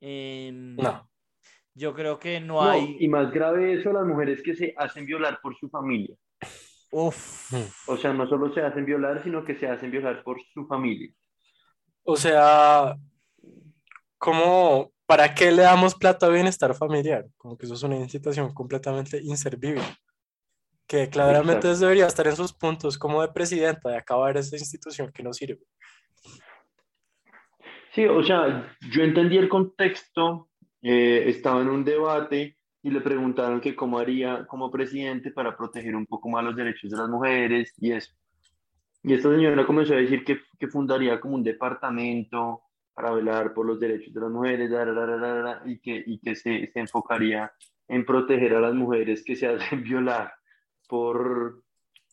Em, 0.00 0.74
No. 0.76 1.09
Yo 1.74 1.94
creo 1.94 2.18
que 2.18 2.40
no, 2.40 2.54
No, 2.54 2.70
hay. 2.70 2.96
y 3.00 3.08
más 3.08 3.30
grave 3.32 3.74
eso, 3.74 3.92
las 3.92 4.04
mujeres 4.04 4.42
que 4.42 4.54
se 4.54 4.74
hacen 4.76 5.06
violar 5.06 5.40
por 5.40 5.56
su 5.56 5.68
familia. 5.70 6.14
Uf, 6.92 7.52
O 7.88 7.96
sea, 7.96 8.12
no 8.12 8.28
solo 8.28 8.52
se 8.52 8.62
hacen 8.62 8.84
violar, 8.84 9.22
sino 9.22 9.44
que 9.44 9.54
se 9.56 9.68
hacen 9.68 9.90
violar 9.92 10.22
por 10.24 10.38
su 10.52 10.66
familia. 10.66 11.08
O 12.02 12.16
sea, 12.16 12.96
como, 14.18 14.90
¿para 15.06 15.32
qué 15.34 15.52
le 15.52 15.62
damos 15.62 15.94
plata 15.94 16.26
a 16.26 16.30
bienestar 16.30 16.74
familiar? 16.74 17.26
Como 17.36 17.56
que 17.56 17.66
eso 17.66 17.74
es 17.74 17.82
una 17.84 17.96
institución 17.96 18.52
completamente 18.52 19.20
inservible. 19.22 19.82
Que 20.88 21.08
claramente 21.08 21.68
Exacto. 21.68 21.80
debería 21.80 22.06
estar 22.08 22.26
en 22.26 22.34
sus 22.34 22.52
puntos 22.52 22.98
como 22.98 23.22
de 23.22 23.28
presidenta 23.28 23.90
de 23.90 23.96
acabar 23.96 24.36
esa 24.36 24.56
institución 24.56 25.12
que 25.12 25.22
no 25.22 25.32
sirve. 25.32 25.60
Sí, 27.94 28.04
o 28.06 28.22
sea, 28.24 28.76
yo 28.92 29.02
entendí 29.02 29.36
el 29.36 29.48
contexto, 29.48 30.48
eh, 30.82 31.24
estaba 31.26 31.60
en 31.62 31.68
un 31.68 31.84
debate 31.84 32.56
y 32.82 32.90
le 32.90 33.00
preguntaron 33.00 33.60
que 33.60 33.76
cómo 33.76 33.98
haría 33.98 34.46
como 34.46 34.70
presidente 34.70 35.30
para 35.30 35.56
proteger 35.56 35.94
un 35.94 36.06
poco 36.06 36.28
más 36.30 36.42
los 36.44 36.56
derechos 36.56 36.90
de 36.90 36.96
las 36.96 37.08
mujeres 37.08 37.74
y 37.78 37.92
eso. 37.92 38.12
Y 39.02 39.14
esta 39.14 39.30
señora 39.30 39.66
comenzó 39.66 39.94
a 39.94 39.98
decir 39.98 40.24
que, 40.24 40.40
que 40.58 40.68
fundaría 40.68 41.20
como 41.20 41.34
un 41.36 41.42
departamento 41.42 42.62
para 42.94 43.12
velar 43.12 43.54
por 43.54 43.64
los 43.66 43.80
derechos 43.80 44.12
de 44.12 44.20
las 44.20 44.30
mujeres, 44.30 44.70
da, 44.70 44.84
da, 44.84 45.06
da, 45.16 45.62
y 45.64 45.78
que, 45.78 46.02
y 46.06 46.18
que 46.18 46.34
se, 46.36 46.70
se 46.72 46.80
enfocaría 46.80 47.50
en 47.88 48.04
proteger 48.04 48.54
a 48.54 48.60
las 48.60 48.74
mujeres 48.74 49.22
que 49.24 49.36
se 49.36 49.46
hacen 49.48 49.82
violar 49.82 50.32
por, 50.88 51.62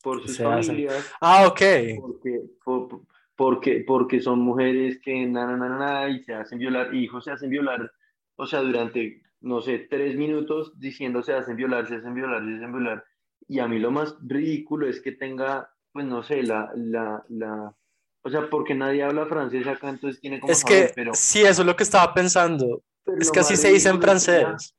por 0.01 0.21
sus 0.21 0.35
Se 0.37 0.45
hacen. 0.45 0.65
familias 0.75 1.13
Ah, 1.19 1.47
ok. 1.47 1.61
porque, 1.99 2.41
por- 2.63 3.01
porque, 3.35 3.83
porque 3.85 4.19
son 4.19 4.39
mujeres 4.39 4.99
que 5.01 5.25
na, 5.27 5.55
na, 5.57 5.69
na, 5.69 6.09
y 6.09 6.23
se 6.23 6.33
hacen 6.33 6.57
violar, 6.57 6.93
hijos 6.95 7.23
se 7.25 7.31
hacen 7.31 7.49
violar, 7.49 7.91
o 8.37 8.45
sea, 8.47 8.61
durante, 8.61 9.21
no 9.41 9.59
sé, 9.61 9.79
tres 9.89 10.15
minutos 10.15 10.79
diciendo 10.79 11.21
se 11.21 11.33
hacen 11.33 11.55
violar, 11.57 11.87
se 11.87 11.95
hacen 11.95 12.13
violar, 12.13 12.41
se 12.43 12.55
hacen 12.55 12.71
violar. 12.71 13.03
Y 13.47 13.59
a 13.59 13.67
mí 13.67 13.77
lo 13.79 13.91
más 13.91 14.15
ridículo 14.25 14.87
es 14.87 15.01
que 15.01 15.11
tenga, 15.11 15.69
pues 15.91 16.05
no 16.05 16.23
sé, 16.23 16.43
la, 16.43 16.71
la, 16.75 17.23
la, 17.29 17.75
o 18.23 18.29
sea, 18.29 18.49
porque 18.49 18.73
nadie 18.75 19.03
habla 19.03 19.25
francés 19.25 19.67
acá, 19.67 19.89
entonces 19.89 20.19
tiene 20.21 20.39
como 20.39 20.51
Es 20.53 20.59
saber, 20.59 20.87
que 20.87 20.93
pero, 20.95 21.11
sí, 21.13 21.41
eso 21.41 21.61
es 21.61 21.65
lo 21.67 21.75
que 21.75 21.83
estaba 21.83 22.13
pensando. 22.13 22.83
pero 23.03 23.17
Es 23.19 23.29
que 23.31 23.39
así 23.41 23.55
se 23.57 23.71
dice 23.71 23.89
en 23.89 24.01
francés. 24.01 24.75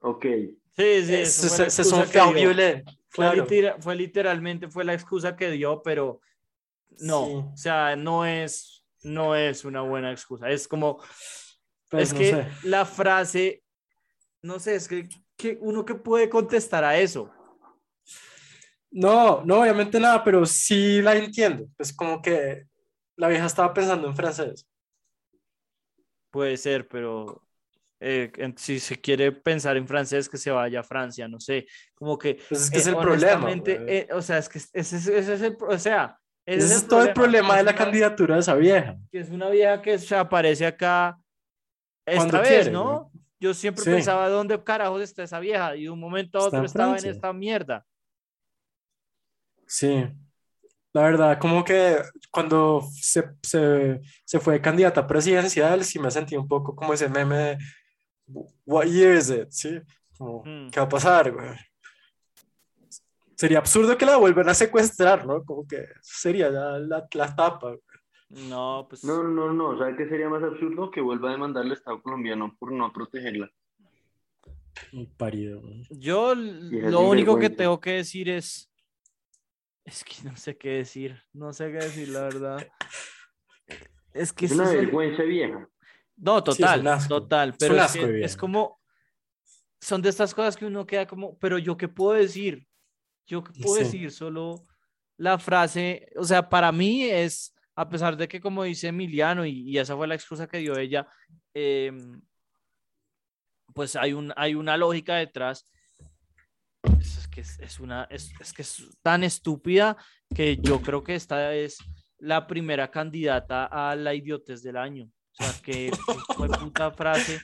Ok, 0.00 0.24
sí, 0.24 1.02
sí, 1.04 1.14
Es, 1.14 1.42
eso 1.78 2.04
que 2.10 2.18
dio. 2.20 2.32
violé. 2.32 2.84
Fue, 3.08 3.24
Claro. 3.26 3.44
litera- 3.44 3.76
fue 3.80 3.96
literalmente 3.96 4.68
fue 4.68 4.84
la 4.84 4.92
excusa 4.92 5.34
que 5.36 5.50
dio, 5.50 5.82
pero 5.82 6.20
no, 7.00 7.24
Sí. 7.26 7.32
o 7.34 7.56
sea, 7.56 7.96
no 7.96 8.26
es, 8.26 8.84
no 9.02 9.34
es 9.34 9.64
una 9.64 9.80
buena 9.80 10.12
excusa. 10.12 10.50
Es 10.50 10.68
como, 10.68 11.00
Pues 11.96 12.08
es 12.08 12.14
no 12.14 12.18
que 12.20 12.30
sé. 12.30 12.46
la 12.62 12.84
frase, 12.84 13.62
no 14.42 14.58
sé, 14.60 14.76
es 14.76 14.88
que, 14.88 15.08
que 15.36 15.58
uno 15.60 15.84
que 15.84 15.94
puede 15.94 16.28
contestar 16.30 16.84
a 16.84 16.98
eso. 16.98 17.30
No, 18.90 19.42
no, 19.44 19.60
obviamente 19.60 20.00
nada, 20.00 20.24
pero 20.24 20.46
sí 20.46 21.02
la 21.02 21.14
entiendo. 21.16 21.66
Es 21.78 21.92
como 21.94 22.22
que 22.22 22.66
la 23.16 23.28
vieja 23.28 23.46
estaba 23.46 23.74
pensando 23.74 24.08
en 24.08 24.16
francés. 24.16 24.66
Puede 26.30 26.56
ser, 26.56 26.86
pero 26.88 27.42
eh, 28.00 28.30
si 28.56 28.78
se 28.80 28.96
quiere 29.00 29.32
pensar 29.32 29.76
en 29.76 29.88
francés, 29.88 30.28
que 30.28 30.36
se 30.36 30.50
vaya 30.50 30.80
a 30.80 30.82
Francia, 30.82 31.28
no 31.28 31.40
sé, 31.40 31.66
como 31.94 32.18
que 32.18 32.38
Pues 32.48 32.62
es 32.62 32.70
que 32.70 32.78
es 32.78 32.86
eh, 32.86 32.90
el 32.90 32.98
problema. 32.98 33.50
eh, 33.66 34.08
o 34.12 34.20
sea, 34.22 34.38
es 34.38 34.48
que 34.48 34.58
ese, 34.58 34.78
es- 34.96 35.06
ese 35.08 35.34
es 35.34 35.42
el, 35.42 35.56
o 35.60 35.78
sea, 35.78 36.18
Ese, 36.44 36.74
es, 36.74 36.88
todo 36.88 37.02
el 37.02 37.12
problema 37.12 37.56
de 37.56 37.64
la 37.64 37.74
candidatura 37.74 38.34
de 38.34 38.40
esa 38.40 38.54
vieja. 38.54 38.96
Que 39.10 39.20
es 39.20 39.30
una 39.30 39.48
vieja 39.50 39.80
que 39.80 39.98
se 39.98 40.14
aparece 40.16 40.66
acá 40.66 41.18
esta 42.06 42.40
vez, 42.40 42.70
¿no? 42.70 43.10
Yo 43.38 43.52
siempre 43.52 43.84
pensaba 43.84 44.28
dónde 44.28 44.62
carajos 44.62 45.02
está 45.02 45.24
esa 45.24 45.40
vieja 45.40 45.76
y 45.76 45.84
de 45.84 45.90
un 45.90 46.00
momento 46.00 46.38
a 46.38 46.46
otro 46.46 46.64
estaba 46.64 46.96
en 46.96 47.06
esta 47.06 47.32
mierda. 47.32 47.84
Sí, 49.66 50.06
la 50.92 51.02
verdad, 51.02 51.38
como 51.38 51.62
que 51.62 52.00
cuando 52.30 52.82
se, 52.90 53.22
se, 53.42 54.00
se 54.24 54.40
fue 54.40 54.62
candidata 54.62 55.06
presidencial, 55.06 55.84
sí 55.84 55.98
me 55.98 56.10
sentí 56.10 56.36
un 56.36 56.48
poco 56.48 56.74
como 56.74 56.94
ese 56.94 57.08
meme 57.08 57.36
de 57.36 57.58
What 58.64 58.86
year 58.86 59.16
is 59.16 59.30
it? 59.30 59.50
¿Sí? 59.50 59.80
Hmm. 60.18 60.70
¿Qué 60.70 60.80
va 60.80 60.86
a 60.86 60.88
pasar, 60.88 61.30
güey? 61.30 61.50
Sería 63.36 63.58
absurdo 63.58 63.96
que 63.98 64.06
la 64.06 64.16
vuelvan 64.16 64.48
a 64.48 64.54
secuestrar, 64.54 65.26
¿no? 65.26 65.44
Como 65.44 65.66
que 65.66 65.86
sería 66.00 66.48
la, 66.48 66.78
la, 66.78 67.06
la 67.12 67.36
tapa. 67.36 67.76
No, 68.28 68.86
pues. 68.88 69.04
No, 69.04 69.22
no, 69.22 69.52
no. 69.52 69.78
¿Sabes 69.78 69.96
qué 69.96 70.08
sería 70.08 70.28
más 70.28 70.42
absurdo? 70.42 70.90
Que 70.90 71.00
vuelva 71.00 71.28
a 71.28 71.32
demandar 71.32 71.64
al 71.64 71.72
Estado 71.72 72.02
colombiano 72.02 72.54
por 72.58 72.72
no 72.72 72.92
protegerla. 72.92 73.50
Un 74.92 75.06
parido. 75.16 75.62
Yo 75.90 76.34
lo 76.34 77.00
único 77.00 77.38
que 77.38 77.50
tengo 77.50 77.80
que 77.80 77.92
decir 77.92 78.28
es. 78.28 78.70
Es 79.84 80.02
que 80.02 80.14
no 80.24 80.36
sé 80.36 80.56
qué 80.56 80.70
decir. 80.70 81.22
No 81.32 81.52
sé 81.52 81.66
qué 81.70 81.78
decir, 81.78 82.08
la 82.08 82.22
verdad. 82.22 82.66
Es 84.12 84.32
que 84.32 84.46
es 84.46 84.52
una 84.52 84.70
vergüenza 84.70 85.22
vieja. 85.22 85.68
No, 86.16 86.42
total, 86.42 86.82
total. 87.06 87.54
Pero 87.58 87.76
es, 87.76 87.94
es, 87.94 88.36
como. 88.36 88.80
Son 89.80 90.02
de 90.02 90.08
estas 90.08 90.34
cosas 90.34 90.56
que 90.56 90.66
uno 90.66 90.86
queda 90.86 91.06
como. 91.06 91.38
Pero 91.38 91.58
yo 91.58 91.76
qué 91.76 91.86
puedo 91.86 92.18
decir? 92.18 92.66
Yo 93.26 93.44
qué 93.44 93.52
puedo 93.62 93.76
decir? 93.76 94.10
Solo 94.10 94.66
la 95.16 95.38
frase. 95.38 96.08
O 96.16 96.24
sea, 96.24 96.48
para 96.48 96.72
mí 96.72 97.04
es 97.04 97.55
a 97.76 97.88
pesar 97.88 98.16
de 98.16 98.26
que, 98.26 98.40
como 98.40 98.64
dice 98.64 98.88
Emiliano, 98.88 99.44
y, 99.44 99.78
esa 99.78 99.94
fue 99.94 100.08
la 100.08 100.14
excusa 100.14 100.48
que 100.48 100.58
dio 100.58 100.76
ella, 100.78 101.06
em, 101.52 102.22
pues 103.74 103.94
hay, 103.96 104.14
un, 104.14 104.32
hay 104.36 104.54
una 104.54 104.78
lógica 104.78 105.16
detrás. 105.16 105.70
Es, 106.98 107.28
que 107.28 107.42
es, 107.42 107.78
una, 107.78 108.04
es, 108.04 108.32
que 108.54 108.62
es 108.62 108.82
tan 109.02 109.22
estúpida 109.22 109.96
que 110.34 110.56
yo 110.56 110.80
creo 110.80 111.04
que 111.04 111.14
esta 111.14 111.54
es 111.54 111.76
la 112.18 112.46
primera 112.46 112.90
candidata 112.90 113.66
a 113.66 113.94
la 113.94 114.14
idiotez 114.14 114.62
del 114.62 114.78
año. 114.78 115.10
O 115.38 115.44
sea, 115.44 115.62
que 115.62 115.90
fue 116.34 116.48
puta 116.48 116.90
frase. 116.92 117.42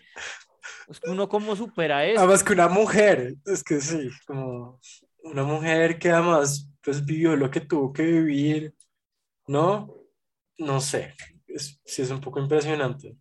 Es 0.88 0.98
que 0.98 1.10
uno 1.10 1.28
cómo 1.28 1.54
supera 1.54 2.06
eso. 2.06 2.20
Además 2.20 2.42
que 2.42 2.54
una 2.54 2.68
mujer, 2.68 3.34
es 3.44 3.62
que 3.62 3.80
sí, 3.82 4.08
como 4.26 4.80
una 5.24 5.44
mujer 5.44 5.98
que 5.98 6.10
además 6.10 6.70
pues 6.82 7.04
vivió 7.04 7.36
lo 7.36 7.50
que 7.50 7.60
tuvo 7.60 7.92
que 7.92 8.02
vivir, 8.02 8.74
¿no? 9.46 10.01
No 10.58 10.80
sé, 10.80 11.14
es, 11.46 11.80
sí 11.84 12.02
es 12.02 12.10
un 12.10 12.20
poco 12.20 12.40
impresionante. 12.40 13.16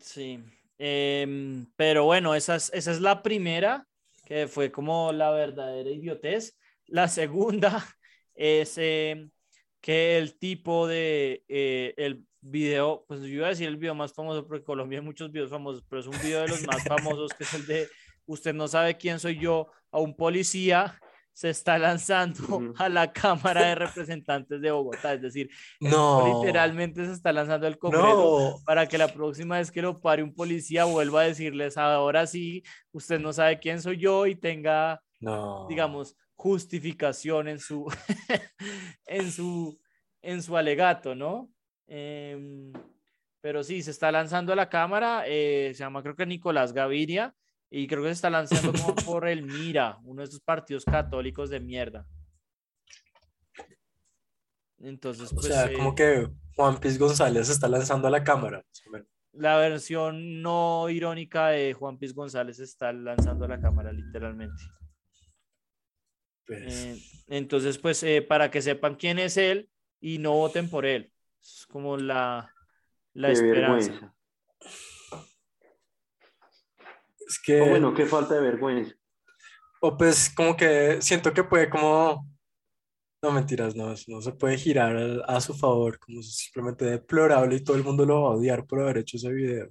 Sí, 0.00 0.40
em, 0.78 1.66
pero 1.76 2.04
bueno, 2.04 2.34
esa 2.34 2.56
es, 2.56 2.70
esa 2.74 2.90
es 2.92 3.00
la 3.00 3.22
primera, 3.22 3.86
que 4.24 4.48
fue 4.48 4.72
como 4.72 5.12
la 5.12 5.30
verdadera 5.30 5.90
idiotez. 5.90 6.56
La 6.86 7.08
segunda 7.08 7.84
es 8.34 8.76
em, 8.78 9.30
que 9.80 10.18
el 10.18 10.38
tipo 10.38 10.86
de 10.86 11.44
eh, 11.48 11.94
el 11.96 12.24
video, 12.40 13.04
pues 13.08 13.20
yo 13.20 13.28
iba 13.28 13.46
a 13.46 13.50
decir 13.50 13.68
el 13.68 13.76
video 13.76 13.94
más 13.94 14.12
famoso 14.12 14.46
porque 14.46 14.64
Colombia 14.64 14.98
hay 14.98 15.04
muchos 15.04 15.30
videos 15.30 15.50
famosos, 15.50 15.84
pero 15.88 16.00
es 16.00 16.06
un 16.06 16.18
video 16.22 16.42
de 16.42 16.48
los 16.48 16.66
más 16.66 16.82
famosos 16.84 17.32
que 17.32 17.44
es 17.44 17.54
el 17.54 17.66
de 17.66 17.88
usted 18.26 18.54
no 18.54 18.68
sabe 18.68 18.96
quién 18.96 19.18
soy 19.18 19.38
yo 19.38 19.68
a 19.90 19.98
un 19.98 20.16
policía 20.16 20.98
se 21.34 21.50
está 21.50 21.78
lanzando 21.78 22.38
a 22.78 22.88
la 22.88 23.12
Cámara 23.12 23.66
de 23.66 23.74
Representantes 23.74 24.60
de 24.60 24.70
Bogotá, 24.70 25.14
es 25.14 25.20
decir, 25.20 25.50
no. 25.80 26.40
literalmente 26.42 27.04
se 27.04 27.12
está 27.12 27.32
lanzando 27.32 27.66
al 27.66 27.76
Congreso 27.76 28.62
para 28.64 28.86
que 28.86 28.96
la 28.96 29.08
próxima 29.08 29.58
vez 29.58 29.70
que 29.70 29.82
lo 29.82 30.00
pare 30.00 30.22
un 30.22 30.32
policía 30.32 30.84
vuelva 30.84 31.22
a 31.22 31.24
decirles, 31.24 31.76
ahora 31.76 32.26
sí, 32.26 32.62
usted 32.92 33.20
no 33.20 33.32
sabe 33.32 33.58
quién 33.58 33.82
soy 33.82 33.98
yo 33.98 34.26
y 34.26 34.36
tenga, 34.36 35.02
digamos, 35.68 36.16
justificación 36.36 37.48
en 37.48 37.58
su, 37.58 37.84
en 39.06 39.32
su, 39.32 39.78
en 40.22 40.40
su 40.40 40.56
alegato, 40.56 41.16
¿no? 41.16 41.50
Em, 41.88 42.72
pero 43.40 43.64
sí, 43.64 43.82
se 43.82 43.90
está 43.90 44.12
lanzando 44.12 44.52
a 44.52 44.56
la 44.56 44.68
Cámara, 44.68 45.24
eh, 45.26 45.72
se 45.74 45.80
llama 45.80 46.02
creo 46.02 46.14
que 46.14 46.26
Nicolás 46.26 46.72
Gaviria, 46.72 47.34
y 47.76 47.88
creo 47.88 48.02
que 48.02 48.10
se 48.10 48.12
está 48.12 48.30
lanzando 48.30 48.72
como 48.72 48.94
por 48.94 49.26
el 49.26 49.42
Mira, 49.42 49.98
uno 50.04 50.22
de 50.22 50.28
esos 50.28 50.40
partidos 50.40 50.84
católicos 50.84 51.50
de 51.50 51.58
mierda. 51.58 52.06
Entonces, 54.78 55.30
pues. 55.34 55.46
O 55.46 55.48
sea, 55.48 55.72
como 55.72 55.90
eh, 55.90 55.94
que 55.96 56.28
Juan 56.54 56.78
Piz 56.78 56.96
González 57.00 57.48
se 57.48 57.52
está 57.52 57.66
lanzando 57.66 58.06
a 58.06 58.12
la 58.12 58.22
cámara. 58.22 58.64
La 59.32 59.56
versión 59.56 60.40
no 60.40 60.88
irónica 60.88 61.48
de 61.48 61.72
Juan 61.72 61.98
Piz 61.98 62.14
González 62.14 62.60
está 62.60 62.92
lanzando 62.92 63.46
a 63.46 63.48
la 63.48 63.60
cámara, 63.60 63.92
literalmente. 63.92 64.62
Pues. 66.46 66.72
Eh, 66.72 66.96
entonces, 67.26 67.78
pues, 67.78 68.04
eh, 68.04 68.22
para 68.22 68.52
que 68.52 68.62
sepan 68.62 68.94
quién 68.94 69.18
es 69.18 69.36
él 69.36 69.68
y 70.00 70.18
no 70.18 70.30
voten 70.30 70.70
por 70.70 70.86
él. 70.86 71.12
Es 71.42 71.66
como 71.66 71.96
la, 71.96 72.54
la 73.14 73.32
esperanza. 73.32 74.14
Es 77.26 77.40
que... 77.44 77.60
O 77.60 77.68
bueno, 77.70 77.94
qué 77.94 78.06
falta 78.06 78.34
de 78.34 78.40
vergüenza. 78.40 78.94
O 79.80 79.96
pues 79.96 80.32
como 80.34 80.56
que 80.56 81.00
siento 81.00 81.32
que 81.32 81.44
puede 81.44 81.68
como... 81.68 82.28
No 83.22 83.32
mentiras, 83.32 83.74
no, 83.74 83.94
no 84.08 84.20
se 84.20 84.32
puede 84.32 84.58
girar 84.58 85.22
a, 85.26 85.40
su 85.40 85.54
favor, 85.54 85.98
como 85.98 86.22
simplemente 86.22 86.84
deplorable 86.84 87.56
y 87.56 87.64
todo 87.64 87.76
el 87.76 87.84
mundo 87.84 88.04
lo 88.04 88.22
va 88.22 88.28
a 88.28 88.32
odiar 88.32 88.66
por 88.66 88.80
haber 88.80 88.98
hecho 88.98 89.16
ese 89.16 89.32
video. 89.32 89.68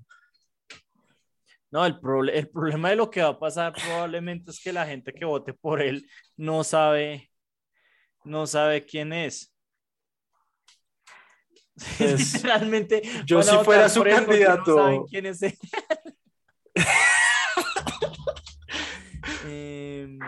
No, 1.69 1.85
el, 1.85 1.95
el 2.29 2.49
problema 2.49 2.89
de 2.89 2.95
lo 2.95 3.11
que 3.11 3.21
va 3.21 3.29
a 3.29 3.39
pasar 3.39 3.73
probablemente 3.73 4.49
es 4.49 4.59
que 4.59 4.73
la 4.73 4.87
gente 4.87 5.13
que 5.13 5.25
vote 5.25 5.53
por 5.53 5.81
él 5.81 6.07
no 6.35 6.63
sabe, 6.63 7.29
no 8.23 8.47
sabe 8.47 8.85
quién 8.85 9.13
es. 9.13 9.53
Pues, 11.97 12.43
Realmente. 12.43 13.01
Yo 13.25 13.41
si 13.41 13.55
fuera 13.63 13.89
su 13.89 14.03
candidato. 14.03 14.75
No 14.75 14.83
saben 14.83 15.03
quién 15.05 15.25
es 15.25 15.41
él. 15.41 15.57
Em, 19.53 20.19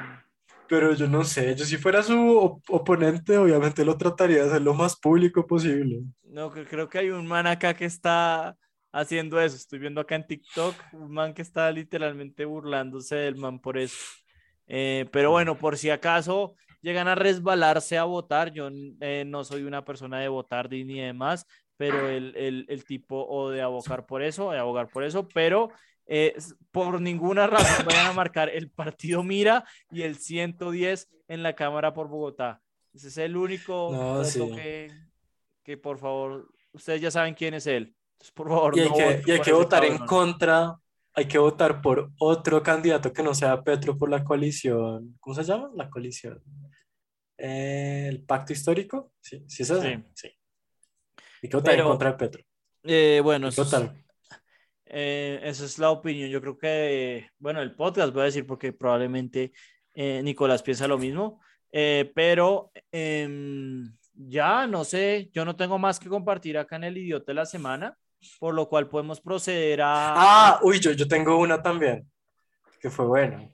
pero 0.67 0.93
yo 0.93 1.07
no 1.07 1.23
sé, 1.23 1.55
yo 1.55 1.65
si 1.65 1.77
fuera 1.77 2.01
su 2.01 2.61
oponente, 2.69 3.37
obviamente 3.37 3.85
lo 3.85 3.97
trataría 3.97 4.43
de 4.43 4.49
hacer 4.49 4.61
lo 4.61 4.73
más 4.73 4.95
público 4.95 5.45
posible. 5.45 6.01
No, 6.23 6.51
creo 6.51 6.89
que 6.89 6.97
hay 6.99 7.09
un 7.09 7.27
man 7.27 7.47
acá 7.47 7.73
que 7.73 7.85
está 7.85 8.57
haciendo 8.91 9.39
eso. 9.39 9.55
Estoy 9.55 9.79
viendo 9.79 10.01
acá 10.01 10.15
en 10.15 10.25
TikTok 10.25 10.75
un 10.93 11.11
man 11.11 11.33
que 11.33 11.41
está 11.41 11.71
literalmente 11.71 12.45
burlándose 12.45 13.15
del 13.15 13.35
man 13.35 13.59
por 13.59 13.77
eso. 13.77 13.97
Eh, 14.67 15.05
pero 15.11 15.31
bueno, 15.31 15.57
por 15.57 15.77
si 15.77 15.89
acaso 15.89 16.55
llegan 16.81 17.07
a 17.07 17.15
resbalarse 17.15 17.97
a 17.97 18.03
votar, 18.03 18.51
yo 18.51 18.69
eh, 19.01 19.23
no 19.25 19.43
soy 19.43 19.63
una 19.63 19.85
persona 19.85 20.19
de 20.19 20.27
votar 20.27 20.69
ni 20.69 20.99
demás, 20.99 21.45
pero 21.77 22.09
el, 22.09 22.35
el, 22.35 22.65
el 22.69 22.85
tipo 22.85 23.25
o 23.27 23.49
de 23.49 23.61
abogar 23.61 24.05
por 24.05 24.23
eso, 24.23 24.51
de 24.51 24.59
abogar 24.59 24.89
por 24.89 25.03
eso, 25.03 25.27
pero 25.27 25.69
eh, 26.07 26.35
por 26.71 27.01
ninguna 27.01 27.47
razón 27.47 27.85
vayan 27.85 28.07
a 28.07 28.13
marcar 28.13 28.49
el 28.49 28.69
partido 28.69 29.23
Mira 29.23 29.65
y 29.91 30.03
el 30.03 30.17
110 30.17 31.09
en 31.27 31.43
la 31.43 31.55
Cámara 31.55 31.93
por 31.93 32.07
Bogotá. 32.07 32.61
Ese 32.93 33.09
es 33.09 33.17
el 33.17 33.35
único 33.35 34.23
que, 34.55 34.91
que, 35.63 35.77
por 35.77 35.97
favor, 35.97 36.49
ustedes 36.71 37.01
ya 37.01 37.11
saben 37.11 37.33
quién 37.33 37.53
es 37.53 37.67
él. 37.67 37.93
por 38.33 38.47
favor, 38.47 38.77
y 38.77 38.81
hay 38.81 39.21
que, 39.21 39.31
hay 39.33 39.41
que 39.41 39.51
votar 39.51 39.83
en 39.83 39.97
contra, 39.97 40.79
hay 41.13 41.25
que 41.25 41.37
votar 41.37 41.81
por 41.81 42.11
otro 42.19 42.63
candidato 42.63 43.11
que 43.11 43.23
no 43.23 43.33
sea 43.33 43.61
Petro 43.63 43.97
por 43.97 44.09
la 44.09 44.23
coalición. 44.23 45.17
¿Cómo 45.19 45.35
se 45.35 45.43
llama? 45.43 45.71
La 45.75 45.89
coalición. 45.89 46.41
Eh, 47.37 48.07
¿El 48.09 48.23
pacto 48.23 48.53
histórico? 48.53 49.11
Sí, 49.19 49.43
sí 49.47 49.63
es 49.63 49.69
eso. 49.69 49.81
Sí. 50.13 50.29
Hay 51.43 51.49
que 51.49 51.57
votar 51.57 51.75
en 51.75 51.83
contra 51.83 52.11
de 52.11 52.17
Petro. 52.17 52.43
Eh, 52.83 53.19
bueno. 53.23 53.49
Eh, 54.85 55.39
esa 55.43 55.65
es 55.65 55.79
la 55.79 55.91
opinión. 55.91 56.29
Yo 56.29 56.41
creo 56.41 56.57
que, 56.57 57.29
bueno, 57.39 57.61
el 57.61 57.75
podcast 57.75 58.13
voy 58.13 58.21
a 58.23 58.25
decir 58.25 58.45
porque 58.45 58.73
probablemente 58.73 59.51
eh, 59.93 60.21
Nicolás 60.23 60.61
piensa 60.61 60.87
lo 60.87 60.97
mismo, 60.97 61.41
eh, 61.71 62.11
pero 62.13 62.71
em, 62.91 63.95
ya 64.13 64.67
no 64.67 64.83
sé, 64.83 65.29
yo 65.33 65.45
no 65.45 65.55
tengo 65.55 65.79
más 65.79 65.99
que 65.99 66.09
compartir 66.09 66.57
acá 66.57 66.75
en 66.75 66.85
el 66.85 66.97
idiota 66.97 67.31
de 67.31 67.33
la 67.35 67.45
semana, 67.45 67.97
por 68.39 68.53
lo 68.53 68.69
cual 68.69 68.89
podemos 68.89 69.21
proceder 69.21 69.81
a... 69.81 70.13
Ah, 70.15 70.59
uy, 70.63 70.79
yo, 70.79 70.91
yo 70.91 71.07
tengo 71.07 71.37
una 71.37 71.61
también, 71.61 72.09
que 72.79 72.89
fue 72.89 73.05
bueno. 73.05 73.51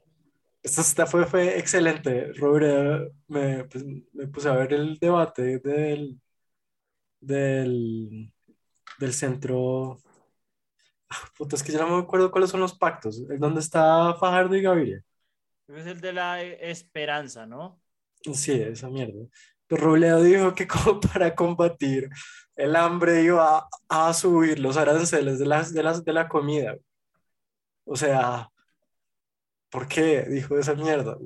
Esta 0.64 1.08
fue, 1.08 1.26
fue 1.26 1.58
excelente. 1.58 2.34
Robert, 2.34 3.12
me, 3.28 3.64
pues, 3.64 3.84
me 4.14 4.28
puse 4.28 4.48
a 4.48 4.54
ver 4.54 4.74
el 4.74 5.00
debate 5.00 5.58
del, 5.58 6.22
del, 7.20 8.32
del 9.00 9.14
centro 9.14 9.98
Puta, 11.38 11.56
es 11.56 11.64
que 11.64 11.72
ya 11.72 11.80
no 11.80 11.98
me 11.98 12.04
acuerdo 12.04 12.32
cuáles 12.32 12.50
son 12.50 12.60
los 12.62 12.78
pactos. 12.78 13.22
¿Dónde 13.40 13.60
está 13.62 14.14
Fajardo 14.16 14.56
y 14.56 14.62
Gaviria? 14.62 15.04
Es 15.68 15.88
el 15.88 16.00
de 16.02 16.14
la 16.14 16.40
esperanza, 16.44 17.46
¿no? 17.48 17.82
Sí, 18.34 18.54
esa 18.54 18.90
mierda. 18.90 19.26
Robledo 19.70 20.22
dijo 20.24 20.54
que 20.54 20.68
como 20.68 21.00
para 21.00 21.34
combatir 21.36 22.10
el 22.56 22.76
hambre 22.76 23.24
iba 23.24 23.60
a, 23.90 24.10
a 24.10 24.14
subir 24.14 24.60
los 24.60 24.78
aranceles 24.78 25.40
de, 25.40 25.46
las, 25.46 25.74
de, 25.74 25.84
las, 25.84 26.04
de 26.04 26.14
la 26.14 26.28
comida. 26.28 26.76
O 27.86 27.96
sea, 27.96 28.50
¿por 29.70 29.88
qué 29.88 30.24
dijo 30.30 30.58
esa 30.58 30.76
mierda? 30.76 31.18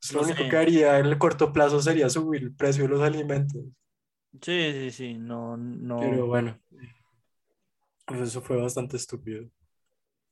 Pues 0.00 0.12
lo 0.12 0.20
No 0.20 0.22
único 0.22 0.38
sé. 0.38 0.50
que 0.50 0.56
haría 0.58 0.98
en 0.98 1.06
el 1.06 1.16
corto 1.18 1.50
plazo 1.52 1.80
sería 1.80 2.10
subir 2.10 2.42
el 2.42 2.54
precio 2.54 2.82
de 2.84 2.90
los 2.90 3.00
alimentos. 3.02 3.64
Sí, 4.40 4.72
sí, 4.72 4.90
sí, 4.90 5.14
no, 5.18 5.56
no. 5.56 5.98
Pero 5.98 6.26
bueno, 6.26 6.60
pues 8.12 8.28
eso 8.28 8.42
fue 8.42 8.56
bastante 8.56 8.96
estúpido. 8.96 9.48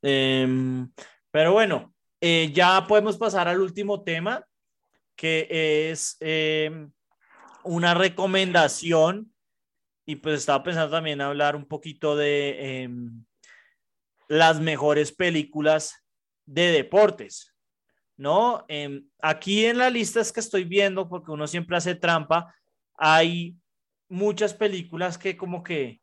Em, 0.02 0.90
pero 1.30 1.52
bueno, 1.52 1.94
eh, 2.20 2.50
ya 2.52 2.86
podemos 2.86 3.16
pasar 3.16 3.48
al 3.48 3.60
último 3.60 4.02
tema, 4.02 4.44
que 5.16 5.90
es 5.90 6.16
em, 6.20 6.90
una 7.64 7.94
recomendación. 7.94 9.32
Y 10.06 10.16
pues 10.16 10.40
estaba 10.40 10.62
pensando 10.62 10.90
también 10.90 11.20
hablar 11.20 11.56
un 11.56 11.66
poquito 11.66 12.16
de 12.16 12.82
em, 12.82 13.24
las 14.28 14.60
mejores 14.60 15.12
películas 15.12 16.04
de 16.46 16.72
deportes, 16.72 17.54
¿no? 18.16 18.66
Aquí 19.22 19.66
en 19.66 19.78
la 19.78 19.88
lista 19.88 20.20
es 20.20 20.32
que 20.32 20.40
estoy 20.40 20.64
viendo, 20.64 21.08
porque 21.08 21.30
uno 21.30 21.46
siempre 21.46 21.76
hace 21.76 21.94
trampa, 21.94 22.52
hay 22.94 23.56
muchas 24.08 24.52
películas 24.52 25.16
que 25.16 25.36
como 25.36 25.62
que 25.62 25.99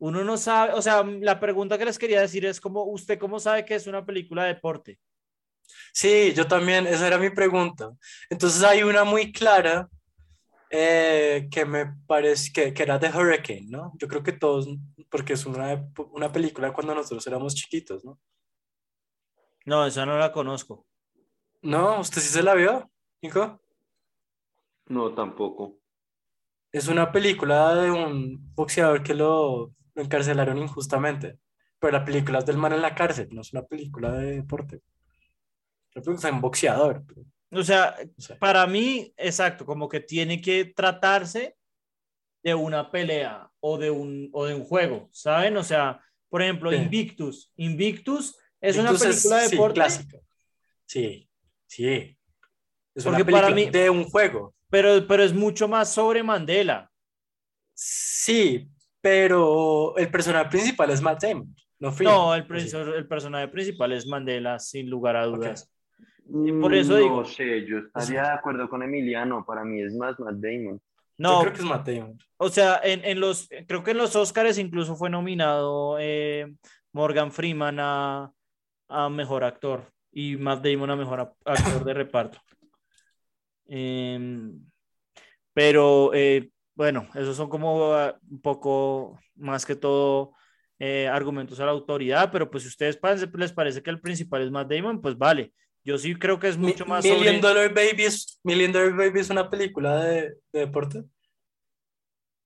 uno 0.00 0.24
no 0.24 0.36
sabe, 0.36 0.72
o 0.72 0.82
sea, 0.82 1.02
la 1.04 1.38
pregunta 1.38 1.76
que 1.78 1.84
les 1.84 1.98
quería 1.98 2.20
decir 2.20 2.44
es 2.46 2.60
como, 2.60 2.84
¿usted 2.84 3.18
cómo 3.18 3.38
sabe 3.38 3.64
que 3.64 3.74
es 3.74 3.86
una 3.86 4.04
película 4.04 4.44
de 4.44 4.54
deporte? 4.54 4.98
Sí, 5.92 6.32
yo 6.34 6.48
también, 6.48 6.86
esa 6.86 7.06
era 7.06 7.18
mi 7.18 7.30
pregunta. 7.30 7.92
Entonces 8.30 8.62
hay 8.62 8.82
una 8.82 9.04
muy 9.04 9.30
clara 9.30 9.88
eh, 10.70 11.48
que 11.50 11.64
me 11.66 11.94
parece 12.06 12.50
que, 12.52 12.72
que 12.72 12.82
era 12.82 12.98
The 12.98 13.10
Hurricane, 13.10 13.66
¿no? 13.68 13.92
Yo 13.98 14.08
creo 14.08 14.22
que 14.22 14.32
todos, 14.32 14.68
porque 15.10 15.34
es 15.34 15.44
una, 15.44 15.86
una 16.12 16.32
película 16.32 16.72
cuando 16.72 16.94
nosotros 16.94 17.26
éramos 17.26 17.54
chiquitos, 17.54 18.04
¿no? 18.04 18.18
No, 19.66 19.86
esa 19.86 20.06
no 20.06 20.18
la 20.18 20.32
conozco. 20.32 20.86
¿No? 21.62 22.00
¿Usted 22.00 22.22
sí 22.22 22.28
se 22.28 22.42
la 22.42 22.54
vio, 22.54 22.90
Nico? 23.20 23.60
No, 24.86 25.12
tampoco. 25.14 25.78
Es 26.72 26.88
una 26.88 27.12
película 27.12 27.74
de 27.74 27.90
un 27.90 28.54
boxeador 28.54 29.02
que 29.02 29.12
lo, 29.12 29.74
lo 29.94 30.02
encarcelaron 30.02 30.58
injustamente. 30.58 31.38
Pero 31.78 31.92
la 31.92 32.04
película 32.04 32.40
es 32.40 32.46
del 32.46 32.58
man 32.58 32.72
en 32.74 32.82
la 32.82 32.94
cárcel, 32.94 33.28
no 33.32 33.40
es 33.40 33.52
una 33.52 33.62
película 33.64 34.12
de 34.12 34.36
deporte. 34.36 34.82
La 35.94 36.02
película 36.02 36.28
es 36.28 36.34
un 36.34 36.40
boxeador. 36.40 37.02
pero, 37.06 37.22
O 37.52 37.64
sea, 37.64 37.96
no 38.02 38.12
sé. 38.24 38.34
para 38.36 38.66
mí, 38.66 39.12
exacto, 39.16 39.64
como 39.64 39.88
que 39.88 40.00
tiene 40.00 40.40
que 40.40 40.66
tratarse 40.66 41.56
de 42.42 42.54
una 42.54 42.90
pelea 42.90 43.50
o 43.60 43.76
de 43.78 43.90
un, 43.90 44.28
o 44.32 44.46
de 44.46 44.54
un 44.54 44.64
juego, 44.64 45.08
¿saben? 45.12 45.56
O 45.56 45.64
sea, 45.64 46.00
por 46.28 46.42
ejemplo, 46.42 46.70
Sí. 46.70 46.76
Invictus. 46.76 47.52
Invictus 47.56 48.36
es 48.60 48.76
una 48.76 48.90
Entonces, 48.90 49.16
película 49.16 49.36
de 49.42 49.44
sí, 49.48 49.50
deporte, 49.56 49.74
clásica. 49.74 50.18
Sí, 50.86 51.28
sí. 51.66 52.16
Es 52.94 53.06
una 53.06 53.18
Porque 53.18 53.32
para 53.32 53.46
película 53.48 53.66
mí- 53.66 53.70
de 53.78 53.90
un 53.90 54.04
juego. 54.04 54.54
pero, 54.68 55.06
pero 55.08 55.22
es 55.22 55.32
mucho 55.32 55.66
más 55.68 55.92
sobre 55.92 56.22
Mandela. 56.22 56.90
Sí, 57.74 58.68
pero 59.00 59.96
el 59.96 60.10
personaje 60.10 60.48
principal 60.50 60.90
es 60.90 61.00
Matt 61.02 61.22
Damon, 61.22 61.54
no 61.78 61.92
Freeman. 61.92 62.14
No, 62.16 62.34
el, 62.34 62.46
prin- 62.46 62.68
el 62.94 63.06
personaje 63.08 63.48
principal 63.48 63.92
es 63.92 64.06
Mandela, 64.06 64.58
sin 64.58 64.88
lugar 64.90 65.16
a 65.16 65.26
dudas. 65.26 65.72
Mm, 66.26 66.60
por 66.60 66.74
eso 66.74 66.92
no 66.92 66.98
digo. 66.98 67.24
sé, 67.24 67.66
yo 67.66 67.78
estaría 67.78 68.22
de 68.22 68.28
acuerdo 68.28 68.68
con 68.68 68.82
Emiliano. 68.82 69.44
Para 69.44 69.64
mí 69.64 69.80
es 69.82 69.94
más 69.94 70.18
Matt 70.20 70.36
Damon. 70.36 70.76
Yo 70.78 70.82
No, 71.18 71.40
creo 71.40 71.52
que 71.52 71.58
es 71.60 71.64
Matt 71.64 71.88
Damon. 71.88 72.18
O 72.36 72.48
sea, 72.48 72.80
en, 72.84 73.04
en 73.04 73.18
los, 73.20 73.48
creo 73.66 73.82
que 73.82 73.90
en 73.92 73.98
los 73.98 74.14
Oscars 74.16 74.58
incluso 74.58 74.94
fue 74.96 75.10
nominado 75.10 75.96
eh, 75.98 76.52
Morgan 76.92 77.32
Freeman 77.32 77.78
a, 77.80 78.30
a 78.88 79.08
mejor 79.08 79.44
actor 79.44 79.90
y 80.12 80.36
Matt 80.36 80.64
Damon 80.64 80.90
a 80.90 80.96
mejor 80.96 81.20
actor 81.44 81.84
de 81.84 81.94
reparto. 81.94 82.38
Em, 83.66 84.60
pero 85.52 86.10
eh, 86.14 86.50
bueno, 86.74 87.08
esos 87.14 87.36
son 87.36 87.48
como 87.48 87.92
ah, 87.92 88.18
un 88.30 88.40
poco 88.40 89.18
más 89.34 89.66
que 89.66 89.76
todo 89.76 90.32
eh, 90.78 91.08
argumentos 91.08 91.60
a 91.60 91.66
la 91.66 91.72
autoridad, 91.72 92.30
pero 92.32 92.50
pues 92.50 92.62
si 92.64 92.68
ustedes 92.68 92.98
les 93.34 93.52
parece 93.52 93.82
que 93.82 93.90
el 93.90 94.00
principal 94.00 94.42
es 94.42 94.50
Matt 94.50 94.70
Damon, 94.72 95.00
pues 95.00 95.16
vale. 95.16 95.52
Yo 95.82 95.96
sí 95.98 96.14
creo 96.14 96.38
que 96.38 96.48
es 96.48 96.58
mucho 96.58 96.84
más 96.86 97.04
Million 97.04 97.36
sobre... 97.36 97.40
Dollar 97.40 97.74
Baby 97.74 98.04
es, 98.04 98.38
Million 98.44 98.72
Dollar 98.72 98.94
Baby 98.96 99.20
es 99.20 99.30
una 99.30 99.48
película 99.48 100.04
de, 100.04 100.34
de 100.52 100.60
deporte. 100.60 101.04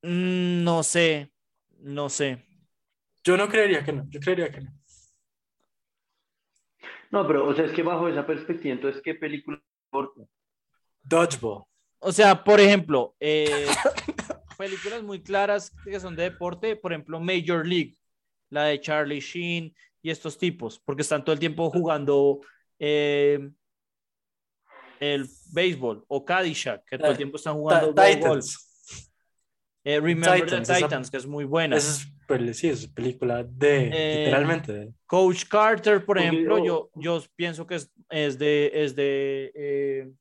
Mm, 0.02 0.62
No 0.64 0.82
sé, 0.82 1.32
no 1.78 2.08
sé. 2.08 2.44
Yo 3.24 3.37
no 3.37 3.48
creería 3.48 3.84
que 3.84 3.92
no, 3.92 4.06
yo 4.08 4.20
creería 4.20 4.50
que 4.50 4.60
no. 4.60 4.72
No, 7.10 7.26
pero, 7.26 7.46
o 7.46 7.54
sea, 7.54 7.64
es 7.64 7.72
que 7.72 7.82
bajo 7.82 8.08
esa 8.08 8.26
perspectiva, 8.26 8.74
entonces, 8.74 9.00
¿qué 9.00 9.14
película 9.14 9.62
importa? 9.87 10.28
Dodgeball. 11.02 11.64
O 12.04 12.12
sea, 12.12 12.44
por 12.44 12.60
ejemplo, 12.60 13.16
eh, 13.18 13.66
películas 14.58 15.02
muy 15.02 15.22
claras 15.22 15.72
que 15.84 15.98
son 15.98 16.14
de 16.14 16.24
deporte, 16.24 16.76
por 16.76 16.92
ejemplo, 16.92 17.18
Major 17.18 17.66
League, 17.66 17.96
la 18.50 18.64
de 18.64 18.78
Charlie 18.80 19.20
Sheen 19.20 19.74
y 20.02 20.10
estos 20.10 20.36
tipos, 20.36 20.78
porque 20.84 21.00
están 21.02 21.24
todo 21.24 21.32
el 21.32 21.38
tiempo 21.40 21.70
jugando 21.70 22.40
eh, 22.78 23.38
el 25.00 25.26
béisbol 25.52 26.04
o 26.08 26.24
Caddyshack, 26.24 26.84
que 26.84 26.98
todo 26.98 27.10
el 27.10 27.16
tiempo 27.16 27.36
están 27.38 27.54
jugando 27.54 27.94
golf. 27.94 28.10
Titans. 28.14 29.10
Eh, 29.82 30.00
Remember 30.00 30.42
Titans, 30.44 30.68
the 30.68 30.74
esa- 30.74 30.86
Titans, 30.86 31.10
que 31.10 31.16
es 31.16 31.26
muy 31.26 31.44
buena. 31.44 31.76
Esa 31.76 32.06
es, 32.28 32.56
sí, 32.58 32.68
es 32.68 32.86
película 32.86 33.44
de, 33.44 33.88
Eh, 33.92 34.18
literalmente. 34.18 34.92
Coach 35.06 35.44
Carter, 35.48 36.04
por 36.04 36.18
ejemplo, 36.18 36.62
yo- 36.64 36.90
yo, 36.94 37.22
pienso 37.34 37.66
que 37.66 37.76
es, 37.76 37.90
es 38.10 38.38
de, 38.38 38.70
es 38.74 38.94
de, 38.94 40.12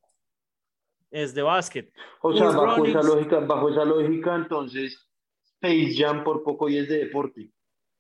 es 1.14 1.34
de 1.34 1.42
básquet. 1.44 1.94
O 2.22 2.34
sea, 2.36 2.48
bajo 2.50 2.86
esa 2.86 3.02
lógica, 3.04 3.40
bajo 3.40 3.70
esa 3.70 3.86
lógica, 3.86 4.36
entonces, 4.36 5.08
Space 5.62 5.94
Jam 5.96 6.24
por 6.24 6.44
poco 6.44 6.68
y 6.70 6.78
es 6.78 6.90
de 6.90 6.98
deporte. 7.06 7.50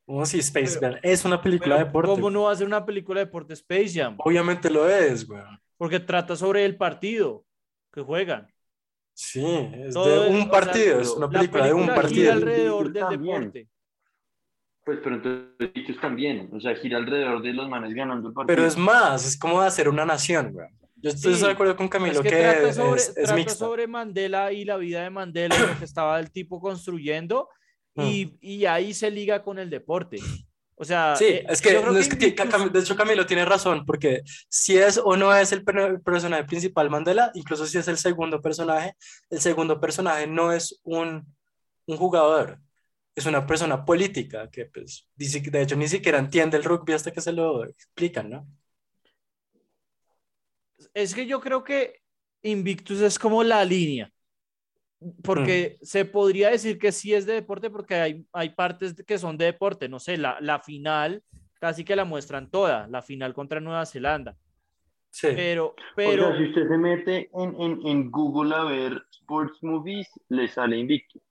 ¿Cómo 0.05 0.25
si 0.25 0.39
Space 0.39 0.79
Jam 0.79 0.95
es 1.01 1.23
una 1.23 1.41
película 1.41 1.77
de 1.77 1.85
deporte? 1.85 2.09
¿Cómo 2.11 2.29
no 2.29 2.43
va 2.43 2.51
a 2.51 2.55
ser 2.55 2.67
una 2.67 2.85
película 2.85 3.19
de 3.21 3.25
deporte 3.27 3.53
Space 3.53 3.91
Jam? 3.93 4.15
Obviamente 4.19 4.69
lo 4.69 4.89
es, 4.89 5.25
güey. 5.27 5.41
Porque 5.77 5.99
trata 5.99 6.35
sobre 6.35 6.65
el 6.65 6.75
partido 6.75 7.45
que 7.91 8.01
juegan. 8.01 8.47
Sí, 9.13 9.45
es 9.75 9.93
Todo 9.93 10.07
de 10.23 10.27
es- 10.27 10.29
un 10.33 10.35
o 10.39 10.41
sea, 10.41 10.51
partido, 10.51 10.99
es 10.99 11.09
una 11.11 11.27
La 11.27 11.31
película 11.31 11.65
de 11.67 11.73
un 11.73 11.79
película 11.85 12.07
gira 12.09 12.31
partido. 12.31 12.33
alrededor 12.33 12.91
del 12.91 13.03
También. 13.03 13.37
deporte. 13.41 13.69
Pues, 14.85 14.99
pero 15.03 15.15
entonces, 15.15 15.73
dichos 15.73 16.01
también. 16.01 16.49
O 16.51 16.59
sea, 16.59 16.75
gira 16.75 16.97
alrededor 16.97 17.41
de 17.41 17.53
los 17.53 17.69
manes 17.69 17.93
ganando 17.93 18.27
el 18.29 18.33
partido. 18.33 18.53
Pero 18.55 18.67
es 18.67 18.75
más, 18.77 19.25
es 19.25 19.37
como 19.39 19.61
hacer 19.61 19.87
una 19.87 20.03
nación, 20.05 20.51
güey. 20.51 20.67
Yo 21.03 21.09
estoy 21.11 21.35
Sí, 21.35 21.43
de 21.45 21.51
acuerdo 21.51 21.75
con 21.75 21.87
Camilo 21.89 22.13
Es 22.13 22.21
que 22.21 22.29
que, 22.29 22.35
trata, 22.41 22.69
es, 22.69 22.75
sobre, 22.77 23.01
es 23.01 23.13
trata 23.13 23.35
mixta. 23.35 23.55
sobre 23.55 23.87
Mandela 23.87 24.51
y 24.53 24.63
la 24.65 24.77
vida 24.77 25.03
de 25.03 25.09
Mandela 25.09 25.55
lo 25.59 25.77
que 25.77 25.85
estaba 25.85 26.19
el 26.19 26.31
tipo 26.31 26.59
construyendo 26.61 27.49
y, 27.95 28.37
y 28.41 28.65
ahí 28.65 28.93
se 28.93 29.11
liga 29.11 29.43
con 29.43 29.59
el 29.59 29.69
deporte. 29.69 30.17
O 30.75 30.83
sea. 30.85 31.15
Sí, 31.15 31.25
eh, 31.25 31.45
es 31.47 31.61
que, 31.61 31.73
no, 31.79 31.95
es 31.95 32.09
que 32.09 32.33
Cam- 32.35 32.71
de 32.71 32.79
hecho 32.79 32.95
Camilo 32.95 33.25
tiene 33.27 33.45
razón, 33.45 33.85
porque 33.85 34.21
si 34.49 34.77
es 34.77 34.97
o 34.97 35.15
no 35.15 35.35
es 35.35 35.51
el 35.51 35.63
per- 35.63 36.01
personaje 36.01 36.45
principal 36.45 36.89
Mandela, 36.89 37.31
incluso 37.35 37.67
si 37.67 37.77
es 37.77 37.87
el 37.87 37.97
segundo 37.97 38.41
personaje, 38.41 38.95
el 39.29 39.39
segundo 39.41 39.79
personaje 39.79 40.25
no 40.25 40.51
es 40.51 40.79
un, 40.83 41.35
un 41.85 41.97
jugador, 41.97 42.57
es 43.15 43.27
una 43.27 43.45
persona 43.45 43.85
política 43.85 44.49
que 44.49 44.65
pues, 44.65 45.07
de 45.15 45.61
hecho 45.61 45.75
ni 45.75 45.87
siquiera 45.87 46.17
entiende 46.17 46.57
el 46.57 46.63
rugby 46.63 46.93
hasta 46.93 47.11
que 47.11 47.21
se 47.21 47.31
lo 47.33 47.65
explican, 47.65 48.29
¿no? 48.31 48.47
Es 50.93 51.13
que 51.15 51.25
yo 51.25 51.39
creo 51.39 51.63
que 51.63 52.01
Invictus 52.43 53.01
es 53.01 53.17
como 53.17 53.43
la 53.43 53.63
línea, 53.65 54.11
porque 55.23 55.77
Mm. 55.81 55.85
se 55.85 56.05
podría 56.05 56.49
decir 56.49 56.77
que 56.77 56.91
sí 56.91 57.13
es 57.13 57.25
de 57.25 57.33
deporte 57.33 57.69
porque 57.69 57.95
hay, 57.95 58.25
hay 58.31 58.49
partes 58.49 58.93
que 59.05 59.17
son 59.17 59.37
de 59.37 59.45
deporte, 59.45 59.89
no 59.89 59.99
sé, 59.99 60.17
la, 60.17 60.37
la 60.41 60.59
final 60.59 61.23
casi 61.59 61.83
que 61.85 61.95
la 61.95 62.05
muestran 62.05 62.49
toda, 62.51 62.87
la 62.87 63.01
final 63.01 63.33
contra 63.33 63.59
Nueva 63.61 63.85
Zelanda, 63.85 64.35
Sí. 65.09 65.27
pero, 65.35 65.67
O 65.67 65.75
pero, 65.95 66.27
sea, 66.29 66.37
si 66.37 66.43
usted 66.49 66.67
se 66.67 66.77
mete 66.77 67.29
en, 67.33 67.55
en, 67.61 67.87
en 67.87 68.11
Google 68.11 68.55
a 68.55 68.63
ver 68.63 69.01
sports 69.11 69.59
movies, 69.61 70.07
le 70.29 70.47
sale 70.47 70.77
Invictus. 70.77 71.21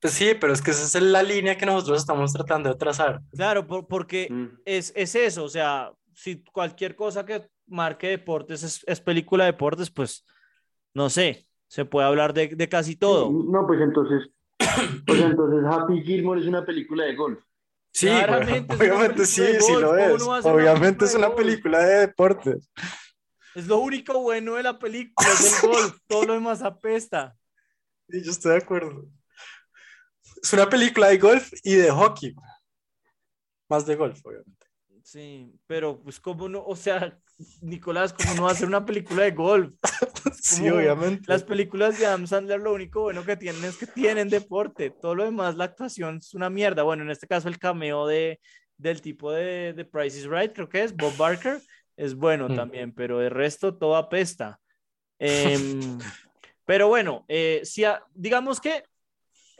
Pues 0.00 0.12
sí, 0.12 0.32
pero 0.38 0.52
es 0.52 0.60
que 0.62 0.70
esa 0.72 0.98
es 0.98 1.02
la 1.02 1.22
línea 1.22 1.56
que 1.56 1.64
nosotros 1.66 1.98
estamos 1.98 2.32
tratando 2.32 2.68
de 2.68 2.76
trazar. 2.76 3.20
claro, 3.34 3.66
por- 3.66 3.86
porque 3.88 4.28
Mm. 4.30 4.46
es, 4.64 4.92
es 4.94 5.14
eso, 5.14 5.44
o 5.44 5.48
sea, 5.48 5.92
si 6.14 6.44
cualquier 6.44 6.94
cosa 6.94 7.24
que 7.24 7.48
marque 7.66 8.08
deportes 8.08 8.62
es, 8.62 8.84
es 8.86 9.00
película 9.00 9.44
de 9.44 9.52
deportes, 9.52 9.90
pues 9.90 10.24
no 10.94 11.10
sé, 11.10 11.46
se 11.68 11.84
puede 11.84 12.06
hablar 12.06 12.32
de, 12.32 12.48
de 12.48 12.68
casi 12.68 12.96
todo. 12.96 13.30
No, 13.30 13.66
pues 13.66 13.80
entonces, 13.80 14.30
pues 15.06 15.20
entonces 15.20 15.64
Happy 15.68 16.02
Gilmore 16.02 16.40
es 16.40 16.46
una 16.46 16.64
película 16.64 17.04
de 17.04 17.16
golf. 17.16 17.42
Sí, 17.92 18.08
Claramente 18.08 18.74
obviamente 18.74 19.24
sí, 19.24 19.42
sí 19.58 19.72
lo 19.72 19.88
¿cómo 19.88 20.36
es. 20.36 20.44
una 20.44 20.52
Obviamente 20.52 20.98
película 20.98 21.06
es 21.06 21.12
de 21.12 21.18
una 21.18 21.34
película 21.34 21.78
de 21.78 21.94
deportes. 22.00 22.70
Es 23.54 23.66
lo 23.66 23.78
único 23.78 24.20
bueno 24.20 24.56
de 24.56 24.62
la 24.62 24.78
película, 24.78 25.28
es 25.30 25.62
el 25.62 25.70
golf. 25.70 25.98
Todo 26.06 26.24
lo 26.24 26.34
demás 26.34 26.60
apesta. 26.60 27.34
Sí, 28.08 28.22
yo 28.22 28.30
estoy 28.30 28.52
de 28.52 28.58
acuerdo. 28.58 29.06
Es 30.42 30.52
una 30.52 30.68
película 30.68 31.08
de 31.08 31.16
golf 31.16 31.50
y 31.64 31.74
de 31.74 31.90
hockey. 31.90 32.34
Más 33.70 33.86
de 33.86 33.96
golf, 33.96 34.20
obviamente. 34.24 34.55
Sí, 35.06 35.52
pero 35.68 36.00
pues 36.02 36.18
como 36.18 36.48
no, 36.48 36.64
o 36.64 36.74
sea, 36.74 37.16
Nicolás, 37.62 38.12
¿cómo 38.12 38.34
no 38.34 38.42
va 38.42 38.48
a 38.48 38.52
hacer 38.54 38.66
una 38.66 38.84
película 38.84 39.22
de 39.22 39.30
golf? 39.30 39.72
Sí, 40.34 40.64
Como 40.64 40.76
obviamente. 40.78 41.24
Las 41.28 41.44
películas 41.44 41.98
de 41.98 42.06
Adam 42.06 42.26
Sandler 42.26 42.60
lo 42.60 42.72
único 42.72 43.02
bueno 43.02 43.24
que 43.24 43.36
tienen 43.36 43.64
es 43.64 43.76
que 43.76 43.86
tienen 43.86 44.28
deporte. 44.28 44.90
Todo 44.90 45.14
lo 45.14 45.24
demás, 45.24 45.56
la 45.56 45.64
actuación 45.64 46.16
es 46.18 46.34
una 46.34 46.50
mierda. 46.50 46.82
Bueno, 46.82 47.04
en 47.04 47.10
este 47.10 47.26
caso 47.28 47.48
el 47.48 47.58
cameo 47.58 48.06
de, 48.06 48.40
del 48.76 49.00
tipo 49.00 49.32
de, 49.32 49.72
de 49.72 49.84
Price 49.84 50.18
is 50.18 50.26
Right, 50.28 50.52
creo 50.52 50.68
que 50.68 50.82
es 50.82 50.94
Bob 50.94 51.16
Barker, 51.16 51.60
es 51.96 52.14
bueno 52.16 52.48
Mm. 52.48 52.56
también, 52.56 52.92
pero 52.92 53.22
el 53.22 53.30
resto 53.30 53.76
todo 53.76 53.96
apesta. 53.96 54.60
Em, 55.18 55.98
pero 56.64 56.88
bueno, 56.88 57.24
eh, 57.28 57.60
si 57.64 57.84
a- 57.84 58.02
digamos 58.12 58.60
que 58.60 58.82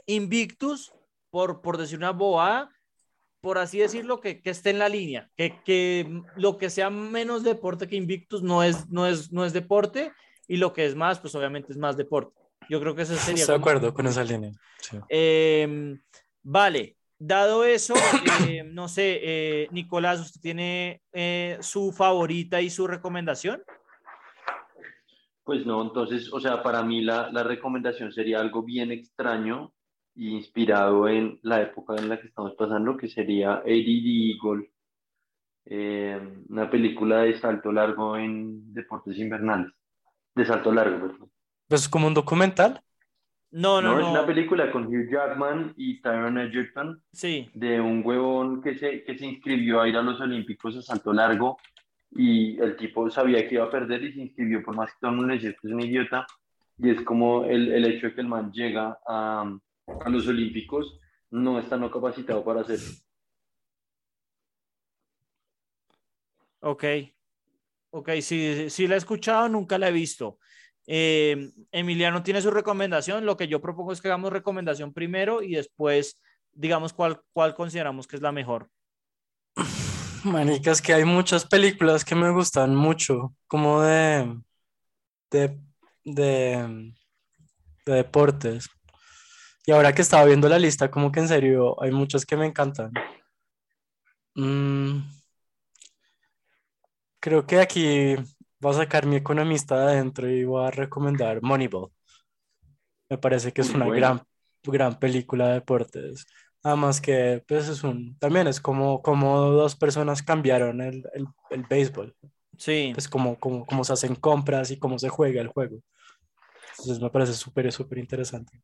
Invictus, 0.05 0.93
por, 1.29 1.61
por 1.61 1.77
decir 1.77 1.97
una 1.97 2.11
boa, 2.11 2.69
por 3.47 3.59
así 3.59 3.79
decirlo, 3.79 4.19
que, 4.19 4.41
que 4.41 4.49
esté 4.49 4.71
en 4.71 4.79
la 4.79 4.89
línea, 4.89 5.29
que, 5.37 5.61
que 5.63 6.21
lo 6.35 6.57
que 6.57 6.69
sea 6.69 6.89
menos 6.89 7.45
deporte 7.45 7.87
que 7.87 7.95
Invictus 7.95 8.43
no 8.43 8.61
es, 8.61 8.89
no, 8.89 9.07
es, 9.07 9.31
no 9.31 9.45
es 9.45 9.53
deporte 9.53 10.11
y 10.49 10.57
lo 10.57 10.73
que 10.73 10.85
es 10.85 10.95
más, 10.95 11.21
pues 11.21 11.33
obviamente 11.33 11.71
es 11.71 11.77
más 11.77 11.95
deporte. 11.95 12.37
Yo 12.69 12.81
creo 12.81 12.93
que 12.93 13.03
eso 13.03 13.15
sería... 13.15 13.43
Estoy 13.43 13.55
de 13.55 13.59
acuerdo 13.61 13.93
con 13.93 14.05
esa 14.05 14.25
línea. 14.25 14.51
sí. 14.81 14.97
Eh, 15.07 15.95
vale, 16.43 16.97
dado 17.17 17.63
eso, 17.63 17.93
eh, 18.49 18.63
no 18.65 18.89
sé, 18.89 19.21
eh, 19.23 19.67
Nicolás, 19.71 20.19
¿usted 20.19 20.41
tiene 20.41 21.01
eh, 21.13 21.57
su 21.61 21.93
favorita 21.93 22.59
y 22.59 22.69
su 22.69 22.85
recomendación? 22.85 23.63
Pues 25.45 25.65
no, 25.65 25.81
entonces, 25.83 26.33
o 26.33 26.41
sea, 26.41 26.61
para 26.61 26.83
mí 26.83 26.99
la, 26.99 27.31
la 27.31 27.43
recomendación 27.43 28.11
sería 28.11 28.41
algo 28.41 28.61
bien 28.61 28.91
extraño 28.91 29.71
inspirado 30.17 31.07
en 31.07 31.39
la 31.43 31.61
época 31.61 31.95
en 31.95 32.09
la 32.09 32.19
que 32.19 32.27
estamos 32.27 32.53
pasando, 32.55 32.97
que 32.97 33.07
sería 33.07 33.53
ADD 33.55 34.35
Eagle, 34.35 34.71
eh, 35.65 36.19
una 36.49 36.69
película 36.69 37.19
de 37.21 37.39
salto 37.39 37.71
largo 37.71 38.17
en 38.17 38.73
deportes 38.73 39.17
invernales, 39.17 39.71
de 40.35 40.45
salto 40.45 40.71
largo, 40.71 41.07
perdón. 41.07 41.31
Pues 41.67 41.81
es 41.81 41.89
como 41.89 42.07
un 42.07 42.13
documental. 42.13 42.81
No, 43.51 43.81
no, 43.81 43.93
No, 43.93 43.99
no. 43.99 44.05
es 44.05 44.11
una 44.11 44.25
película 44.25 44.71
con 44.71 44.87
Hugh 44.87 45.09
Jackman 45.09 45.73
y 45.77 46.01
Tyron 46.01 46.37
Edgerton 46.37 47.01
Sí, 47.11 47.49
de 47.53 47.79
un 47.79 48.01
huevón 48.05 48.61
que 48.61 48.77
se, 48.77 49.03
que 49.03 49.17
se 49.17 49.25
inscribió 49.25 49.81
a 49.81 49.87
ir 49.87 49.95
a 49.95 50.01
los 50.01 50.19
Olímpicos 50.19 50.75
a 50.75 50.81
salto 50.81 51.13
largo 51.13 51.57
y 52.11 52.59
el 52.59 52.75
tipo 52.75 53.09
sabía 53.09 53.47
que 53.47 53.55
iba 53.55 53.65
a 53.65 53.69
perder 53.69 54.03
y 54.03 54.13
se 54.13 54.21
inscribió 54.21 54.61
por 54.63 54.75
más 54.75 54.91
que 54.91 54.97
todo 54.99 55.11
el 55.11 55.17
mundo 55.17 55.29
le 55.29 55.35
decía 55.35 55.51
que 55.51 55.67
es 55.67 55.73
un 55.73 55.81
idiota 55.81 56.25
y 56.77 56.89
es 56.89 57.01
como 57.03 57.45
el, 57.45 57.71
el 57.71 57.85
hecho 57.85 58.07
de 58.07 58.15
que 58.15 58.21
el 58.21 58.27
man 58.27 58.51
llega 58.51 58.97
a, 59.07 59.57
a 59.87 60.09
los 60.09 60.27
Olímpicos 60.27 60.99
no 61.29 61.59
está 61.59 61.77
no 61.77 61.91
capacitado 61.91 62.43
para 62.43 62.61
hacerlo. 62.61 62.91
ok. 66.61 66.83
Ok, 67.89 68.09
sí, 68.21 68.69
sí 68.69 68.87
la 68.87 68.95
he 68.95 68.97
escuchado, 68.97 69.47
nunca 69.49 69.77
la 69.77 69.89
he 69.89 69.91
visto. 69.91 70.37
Eh, 70.85 71.51
Emiliano 71.71 72.21
tiene 72.21 72.41
su 72.41 72.51
recomendación. 72.51 73.25
Lo 73.25 73.37
que 73.37 73.47
yo 73.47 73.61
propongo 73.61 73.93
es 73.93 74.01
que 74.01 74.07
hagamos 74.07 74.31
recomendación 74.31 74.93
primero 74.93 75.41
y 75.41 75.55
después 75.55 76.19
digamos 76.57 76.91
cuál, 76.91 77.21
cuál 77.33 77.55
consideramos 77.55 78.07
que 78.07 78.15
es 78.15 78.21
la 78.21 78.31
mejor. 78.31 78.69
Manicas, 80.23 80.81
que 80.81 80.93
hay 80.93 81.05
muchas 81.05 81.45
películas 81.45 82.03
que 82.03 82.15
me 82.15 82.31
gustan 82.31 82.75
mucho, 82.75 83.33
como 83.47 83.81
de, 83.81 84.39
de, 85.31 85.59
de, 86.03 86.93
de 87.85 87.93
deportes. 87.93 88.67
Y 89.67 89.71
ahora 89.71 89.93
que 89.93 90.01
estaba 90.01 90.25
viendo 90.25 90.49
la 90.49 90.57
lista, 90.57 90.89
como 90.89 91.11
que 91.11 91.19
en 91.19 91.27
serio 91.27 91.79
hay 91.83 91.91
muchas 91.91 92.25
que 92.25 92.35
me 92.35 92.47
encantan. 92.47 92.91
Mm, 94.37 95.01
creo 97.19 97.45
que 97.45 97.59
aquí 97.59 98.15
voy 98.59 98.71
a 98.73 98.77
sacar 98.77 99.05
mi 99.05 99.17
economista 99.17 99.77
de 99.79 99.93
adentro 99.93 100.29
y 100.29 100.43
voy 100.45 100.65
a 100.67 100.71
recomendar 100.71 101.41
Moneyball. 101.41 101.91
Me 103.09 103.17
parece 103.17 103.53
que 103.53 103.61
es 103.61 103.73
Muy 103.73 103.75
una 103.75 103.89
buena. 103.89 103.91
gran, 103.91 104.21
gran 104.63 104.99
película 104.99 105.47
de 105.49 105.53
deportes. 105.55 106.25
Además 106.63 106.99
que 107.01 107.43
pues 107.47 107.69
es 107.69 107.83
un, 107.83 108.17
también 108.19 108.47
es 108.47 108.59
como, 108.59 109.01
como 109.01 109.39
dos 109.51 109.75
personas 109.75 110.23
cambiaron 110.23 110.81
el, 110.81 111.03
el, 111.13 111.27
el 111.51 111.63
béisbol, 111.63 112.15
Sí, 112.57 112.95
pues 112.95 113.07
como, 113.09 113.39
como, 113.39 113.65
cómo 113.65 113.83
se 113.85 113.93
hacen 113.93 114.15
compras 114.15 114.71
y 114.71 114.79
cómo 114.79 114.99
se 114.99 115.09
juega 115.09 115.41
el 115.41 115.49
juego. 115.49 115.79
Entonces 116.79 117.01
me 117.03 117.09
parece 117.11 117.33
súper, 117.33 117.71
súper 117.71 117.99
interesante. 117.99 118.61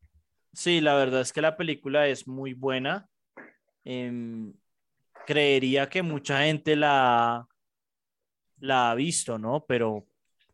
Sí, 0.54 0.80
la 0.80 0.94
verdad 0.94 1.20
es 1.20 1.32
que 1.32 1.40
la 1.42 1.56
película 1.56 2.06
es 2.08 2.26
muy 2.26 2.54
buena. 2.54 3.08
Em, 3.84 4.52
creería 5.26 5.88
que 5.88 6.02
mucha 6.02 6.42
gente 6.42 6.76
la, 6.76 7.46
la 8.58 8.90
ha 8.90 8.94
visto, 8.94 9.38
¿no? 9.38 9.64
Pero 9.66 10.06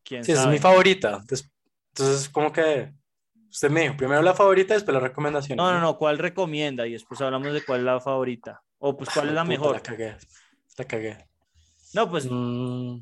quién 0.02 0.24
Sí, 0.24 0.32
es 0.32 0.46
mi 0.46 0.58
favorita. 0.58 1.22
Entonces, 1.92 2.28
como 2.28 2.52
que 2.52 2.92
usted 3.48 3.70
me 3.70 3.82
dijo, 3.82 3.96
primero 3.96 4.22
la 4.22 4.34
favorita, 4.34 4.74
después 4.74 4.94
la 4.94 5.00
recomendación. 5.00 5.56
No, 5.56 5.72
no, 5.72 5.80
no, 5.80 5.98
¿cuál 5.98 6.18
recomienda? 6.18 6.86
Y 6.86 6.92
después 6.92 7.20
hablamos 7.20 7.52
de 7.52 7.64
cuál 7.64 7.80
es 7.80 7.86
la 7.86 8.00
favorita. 8.00 8.62
O 8.78 8.96
pues 8.96 9.10
cuál 9.10 9.28
es 9.28 9.34
la 9.34 9.42
Puta, 9.42 9.48
mejor. 9.50 9.72
La 9.76 9.82
cagué, 9.82 10.16
la 10.76 10.84
cagué. 10.84 11.26
No, 11.92 12.08
pues 12.10 12.26
Mm, 12.30 12.98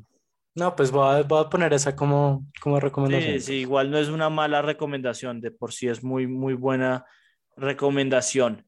no, 0.59 0.75
pues 0.75 0.91
voy 0.91 1.15
a, 1.15 1.23
voy 1.23 1.43
a 1.43 1.49
poner 1.49 1.73
esa 1.73 1.95
como, 1.95 2.45
como 2.61 2.79
recomendación. 2.79 3.33
sí, 3.35 3.41
sí, 3.41 3.53
igual 3.55 3.89
no 3.89 3.97
es 3.97 4.09
una 4.09 4.29
mala 4.29 4.61
recomendación, 4.61 5.41
de 5.41 5.51
por 5.51 5.73
sí 5.73 5.87
es 5.87 6.03
muy, 6.03 6.27
muy 6.27 6.53
buena 6.53 7.05
recomendación. 7.55 8.65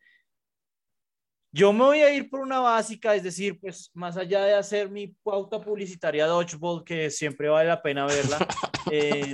Yo 1.53 1.73
me 1.73 1.83
voy 1.83 1.99
a 1.99 2.13
ir 2.13 2.29
por 2.29 2.39
una 2.39 2.61
básica, 2.61 3.13
es 3.13 3.23
decir, 3.23 3.59
pues 3.59 3.91
más 3.93 4.15
allá 4.15 4.45
de 4.45 4.53
hacer 4.53 4.89
mi 4.89 5.07
pauta 5.07 5.59
publicitaria 5.59 6.25
Dodgeball, 6.25 6.85
que 6.85 7.09
siempre 7.09 7.49
vale 7.49 7.67
la 7.67 7.81
pena 7.81 8.05
verla, 8.05 8.37
eh, 8.91 9.33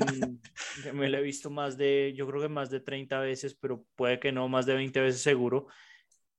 que 0.84 0.94
me 0.94 1.10
la 1.10 1.20
he 1.20 1.22
visto 1.22 1.52
más 1.52 1.78
de, 1.78 2.16
yo 2.18 2.26
creo 2.26 2.42
que 2.42 2.50
más 2.50 2.72
de 2.72 2.80
30 2.80 3.20
veces, 3.20 3.56
pero 3.56 3.86
puede 3.96 4.20
que 4.20 4.32
no, 4.32 4.50
más 4.50 4.66
de 4.66 4.74
20 4.74 5.00
veces 5.00 5.22
seguro. 5.22 5.68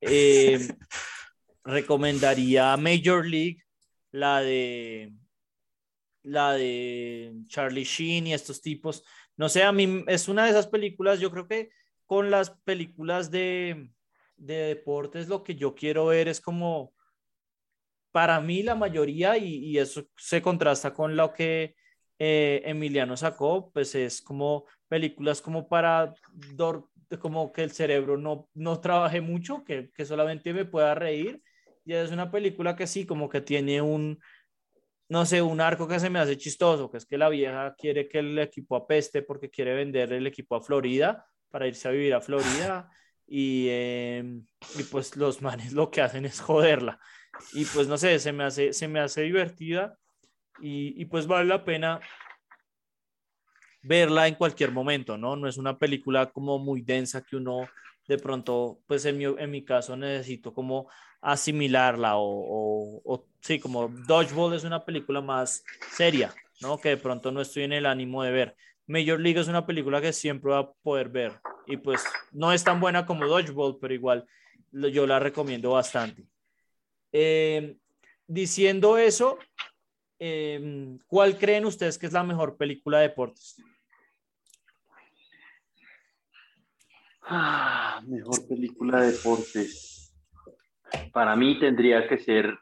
Eh, 0.01 0.59
recomendaría 1.65 2.77
Major 2.77 3.25
League, 3.25 3.63
la 4.11 4.41
de 4.41 5.13
la 6.29 6.53
de 6.53 7.35
Charlie 7.47 7.85
Sheen 7.85 8.27
y 8.29 8.35
estos 8.35 8.61
tipos. 8.61 9.05
No 9.37 9.49
sé, 9.49 9.63
a 9.63 9.73
mí 9.73 10.05
es 10.07 10.29
una 10.29 10.45
de 10.45 10.51
esas 10.51 10.67
películas, 10.67 11.21
yo 11.21 11.31
creo 11.31 11.47
que 11.47 11.71
con 12.07 12.31
las 12.31 12.51
películas 12.51 13.31
de, 13.31 13.91
de 14.37 14.55
deportes 14.55 15.29
lo 15.29 15.43
que 15.43 15.55
yo 15.57 15.75
quiero 15.75 16.07
ver 16.07 16.29
es 16.29 16.41
como, 16.41 16.93
para 18.13 18.41
mí 18.41 18.63
la 18.63 18.75
mayoría, 18.75 19.37
y, 19.37 19.79
eso 19.79 20.09
se 20.17 20.43
contrasta 20.43 20.93
con 20.93 21.17
lo 21.17 21.33
que 21.33 21.77
eh, 22.19 22.63
Emiliano 22.65 23.17
sacó, 23.17 23.71
pues 23.73 23.95
es 23.95 24.21
como 24.23 24.65
películas 24.89 25.41
como 25.41 25.69
para 25.69 26.15
dor- 26.57 26.89
como 27.21 27.53
que 27.53 27.63
el 27.63 27.71
cerebro 27.71 28.17
no, 28.17 28.49
no 28.55 28.81
trabaje 28.81 29.21
mucho, 29.21 29.65
que, 29.65 29.91
que 29.95 30.05
solamente 30.05 30.53
me 30.53 30.65
pueda 30.65 30.95
reír. 30.95 31.43
Y 31.85 31.95
es 31.95 32.11
una 32.11 32.31
película 32.31 32.77
que 32.77 32.87
sí, 32.87 33.07
como 33.07 33.29
que 33.29 33.41
tiene 33.41 33.81
un, 33.81 34.21
no 35.09 35.25
sé, 35.25 35.41
un 35.41 35.61
arco 35.61 35.89
que 35.89 35.99
se 35.99 36.11
me 36.11 36.19
hace 36.19 36.37
chistoso, 36.37 36.91
que 36.91 36.99
es 36.99 37.07
que 37.07 37.19
la 37.19 37.29
vieja 37.29 37.75
quiere 37.77 38.09
que 38.09 38.19
el 38.19 38.39
equipo 38.39 38.77
apeste 38.77 39.23
porque 39.23 39.51
quiere 39.51 39.75
vender 39.75 40.13
el 40.13 40.27
equipo 40.27 40.57
a 40.57 40.61
Florida 40.61 41.27
para 41.51 41.67
irse 41.67 41.89
a 41.89 41.93
vivir 41.93 42.15
a 42.15 42.21
Florida 42.21 42.91
y, 43.27 43.67
eh, 43.69 44.41
y 44.79 44.83
pues 44.85 45.17
los 45.17 45.41
manes 45.43 45.73
lo 45.73 45.91
que 45.91 46.03
hacen 46.03 46.25
es 46.27 46.41
joderla. 46.41 46.99
Y 47.53 47.65
pues 47.67 47.87
no 47.89 47.97
sé, 47.97 48.19
se 48.19 48.33
me 48.33 48.45
hace, 48.45 48.73
se 48.73 48.89
me 48.89 49.01
hace 49.01 49.23
divertida 49.23 49.99
y, 50.61 51.01
y 51.01 51.05
pues 51.07 51.27
vale 51.27 51.49
la 51.49 51.65
pena 51.65 52.01
verla 53.83 54.27
en 54.27 54.35
cualquier 54.35 54.73
momento, 54.73 55.17
¿no? 55.17 55.37
No 55.37 55.49
es 55.49 55.57
una 55.57 55.79
película 55.79 56.31
como 56.31 56.59
muy 56.59 56.83
densa 56.83 57.23
que 57.23 57.37
uno 57.37 57.69
de 58.07 58.19
pronto, 58.19 58.81
pues 58.87 59.05
en 59.05 59.19
mi, 59.19 59.25
en 59.25 59.51
mi 59.51 59.65
caso 59.65 59.97
necesito 59.97 60.53
como 60.53 60.91
asimilarla 61.21 62.13
o, 62.17 63.27
sí, 63.41 63.59
como 63.59 63.89
Dodgeball 63.89 64.55
es 64.55 64.65
una 64.65 64.85
película 64.85 65.21
más 65.21 65.65
seria, 65.93 66.35
¿no? 66.61 66.79
Que 66.79 66.91
de 66.91 66.97
pronto 66.97 67.33
no 67.33 67.41
estoy 67.41 67.65
en 67.65 67.73
el 67.73 67.87
ánimo 67.87 68.23
de 68.23 68.31
ver. 68.31 68.57
Major 68.87 69.21
League 69.21 69.41
es 69.41 69.49
una 69.49 69.67
película 69.67 70.01
que 70.01 70.13
siempre 70.13 70.51
va 70.51 70.59
a 70.61 70.73
poder 70.83 71.09
ver 71.09 71.41
y 71.67 71.77
pues 71.77 72.05
no 72.33 72.53
es 72.53 72.65
tan 72.65 72.81
buena 72.81 73.05
como 73.05 73.27
Dodgeball, 73.27 73.79
pero 73.79 73.93
igual 73.93 74.27
yo 74.73 75.07
la 75.07 75.19
recomiendo 75.19 75.73
bastante. 75.73 76.27
Eh, 77.13 77.77
diciendo 78.27 78.97
eso, 78.97 79.39
eh, 80.19 80.99
¿cuál 81.07 81.39
creen 81.39 81.67
ustedes 81.67 81.99
que 81.99 82.07
es 82.07 82.13
la 82.13 82.25
mejor 82.25 82.57
película 82.57 82.99
de 82.99 83.09
deportes? 83.09 83.63
Ah, 87.23 88.01
mejor 88.07 88.49
película 88.49 89.03
de 89.03 89.13
deportes. 89.13 89.98
Para 91.13 91.37
mí 91.37 91.59
tendría 91.59 92.07
que 92.09 92.19
ser, 92.19 92.59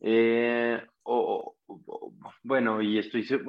eh, 0.00 0.80
o- 1.04 1.54
o- 1.66 1.80
o- 1.86 2.12
bueno, 2.42 2.80
y 2.80 2.98
estoy, 2.98 3.24
se- 3.24 3.40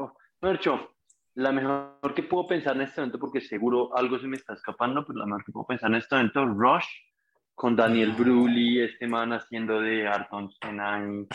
Mercho, 0.41 0.89
la 1.35 1.51
mejor 1.51 2.13
que 2.15 2.23
puedo 2.23 2.47
pensar 2.47 2.75
en 2.75 2.83
este 2.83 3.01
momento, 3.01 3.19
porque 3.19 3.41
seguro 3.41 3.95
algo 3.97 4.19
se 4.19 4.27
me 4.27 4.35
está 4.37 4.53
escapando, 4.53 5.05
pero 5.05 5.19
la 5.19 5.25
mejor 5.25 5.43
que 5.45 5.51
puedo 5.51 5.65
pensar 5.65 5.89
en 5.89 5.95
este 5.97 6.15
momento, 6.15 6.45
Rush, 6.45 6.85
con 7.55 7.75
Daniel 7.75 8.11
Brulli, 8.13 8.81
este 8.81 9.07
man 9.07 9.31
haciendo 9.33 9.79
de 9.79 10.07
Arton 10.07 10.51
Senna. 10.61 10.99
y- 11.07 11.27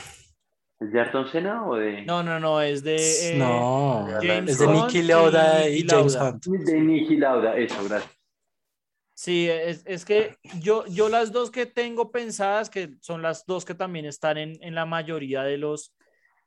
¿Es 0.80 0.92
de 0.92 1.00
Ayrton 1.00 1.26
Senna 1.26 1.66
o 1.66 1.74
de...? 1.74 2.02
No, 2.02 2.22
no, 2.22 2.38
no, 2.38 2.60
es 2.60 2.84
de. 2.84 2.94
eh, 3.34 3.36
no, 3.36 4.06
James 4.22 4.50
es 4.52 4.58
de 4.60 4.66
Nicky 4.68 5.02
Lauda 5.02 5.68
y, 5.68 5.82
Niki 5.82 5.88
James 5.88 6.14
Lauda. 6.14 6.30
Hunt. 6.30 6.44
De 6.46 6.80
Nicky 6.80 7.16
Lauda, 7.16 7.56
eso, 7.56 7.82
gracias. 7.88 8.17
Sí, 9.20 9.48
es, 9.48 9.82
es 9.84 10.04
que 10.04 10.36
yo, 10.60 10.86
yo 10.86 11.08
las 11.08 11.32
dos 11.32 11.50
que 11.50 11.66
tengo 11.66 12.12
pensadas, 12.12 12.70
que 12.70 12.94
son 13.00 13.20
las 13.20 13.44
dos 13.46 13.64
que 13.64 13.74
también 13.74 14.04
están 14.04 14.38
en, 14.38 14.56
en 14.60 14.76
la 14.76 14.86
mayoría 14.86 15.42
de 15.42 15.58
los, 15.58 15.92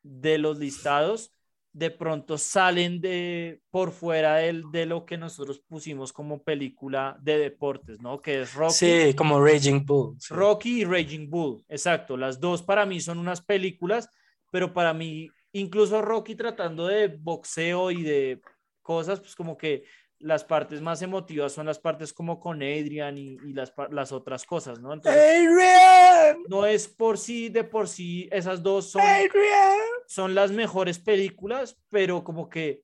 de 0.03 0.37
los 0.37 0.57
listados, 0.57 1.33
de 1.73 1.91
pronto 1.91 2.37
salen 2.37 3.01
de 3.01 3.59
por 3.71 3.91
fuera 3.91 4.35
del, 4.37 4.63
de 4.71 4.85
lo 4.85 5.05
que 5.05 5.17
nosotros 5.17 5.59
pusimos 5.67 6.13
como 6.13 6.43
película 6.43 7.17
de 7.21 7.39
deportes, 7.39 7.99
¿no? 7.99 8.21
Que 8.21 8.43
es 8.43 8.53
Rocky. 8.53 8.73
Sí, 8.73 9.13
como 9.17 9.43
Raging 9.45 9.85
Bull. 9.85 10.15
sí. 10.17 10.33
Rocky 10.33 10.81
y 10.83 10.85
Raging 10.85 11.29
Bull, 11.29 11.65
exacto. 11.67 12.15
Las 12.15 12.39
dos 12.39 12.63
para 12.63 12.85
mí 12.85 13.01
son 13.01 13.17
unas 13.17 13.41
películas, 13.41 14.07
pero 14.49 14.71
para 14.71 14.93
mí, 14.93 15.29
incluso 15.51 16.01
Rocky 16.01 16.35
tratando 16.35 16.87
de 16.87 17.09
boxeo 17.09 17.91
y 17.91 18.03
de 18.03 18.41
cosas, 18.81 19.19
pues 19.19 19.35
como 19.35 19.57
que 19.57 19.83
las 20.23 20.43
partes 20.43 20.81
más 20.81 21.01
emotivas 21.01 21.53
son 21.53 21.65
las 21.65 21.79
partes 21.79 22.13
como 22.13 22.39
con 22.39 22.57
Adrian 22.61 23.17
y, 23.17 23.37
y 23.43 23.53
las, 23.53 23.73
las 23.91 24.11
otras 24.11 24.45
cosas, 24.45 24.79
¿no? 24.79 24.93
Entonces, 24.93 25.21
Adrian, 25.21 26.43
no 26.47 26.65
es 26.65 26.87
por 26.87 27.17
sí, 27.17 27.49
de 27.49 27.63
por 27.63 27.87
sí, 27.87 28.29
esas 28.31 28.61
dos 28.61 28.91
son, 28.91 29.01
Adrian. 29.01 29.77
son 30.07 30.35
las 30.35 30.51
mejores 30.51 30.99
películas, 30.99 31.77
pero 31.89 32.23
como 32.23 32.49
que 32.49 32.83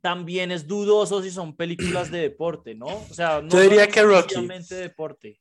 también 0.00 0.52
es 0.52 0.66
dudoso 0.66 1.22
si 1.22 1.30
son 1.30 1.56
películas 1.56 2.10
de 2.10 2.20
deporte, 2.20 2.74
¿no? 2.74 2.86
O 2.86 3.14
sea, 3.14 3.42
no 3.42 3.48
Yo 3.48 3.60
diría 3.60 3.88
que 3.88 4.02
Rocky. 4.02 4.48
deporte. 4.70 5.40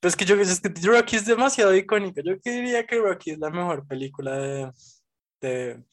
Pues 0.00 0.16
que 0.16 0.24
yo 0.24 0.34
es 0.40 0.60
que 0.60 0.68
Rocky 0.82 1.16
es 1.16 1.26
demasiado 1.26 1.74
icónica. 1.74 2.22
Yo 2.24 2.36
diría 2.44 2.86
que 2.86 2.96
Rocky 2.98 3.32
es 3.32 3.38
la 3.38 3.50
mejor 3.50 3.86
película 3.86 4.38
de, 4.38 4.72
de, 5.40 5.84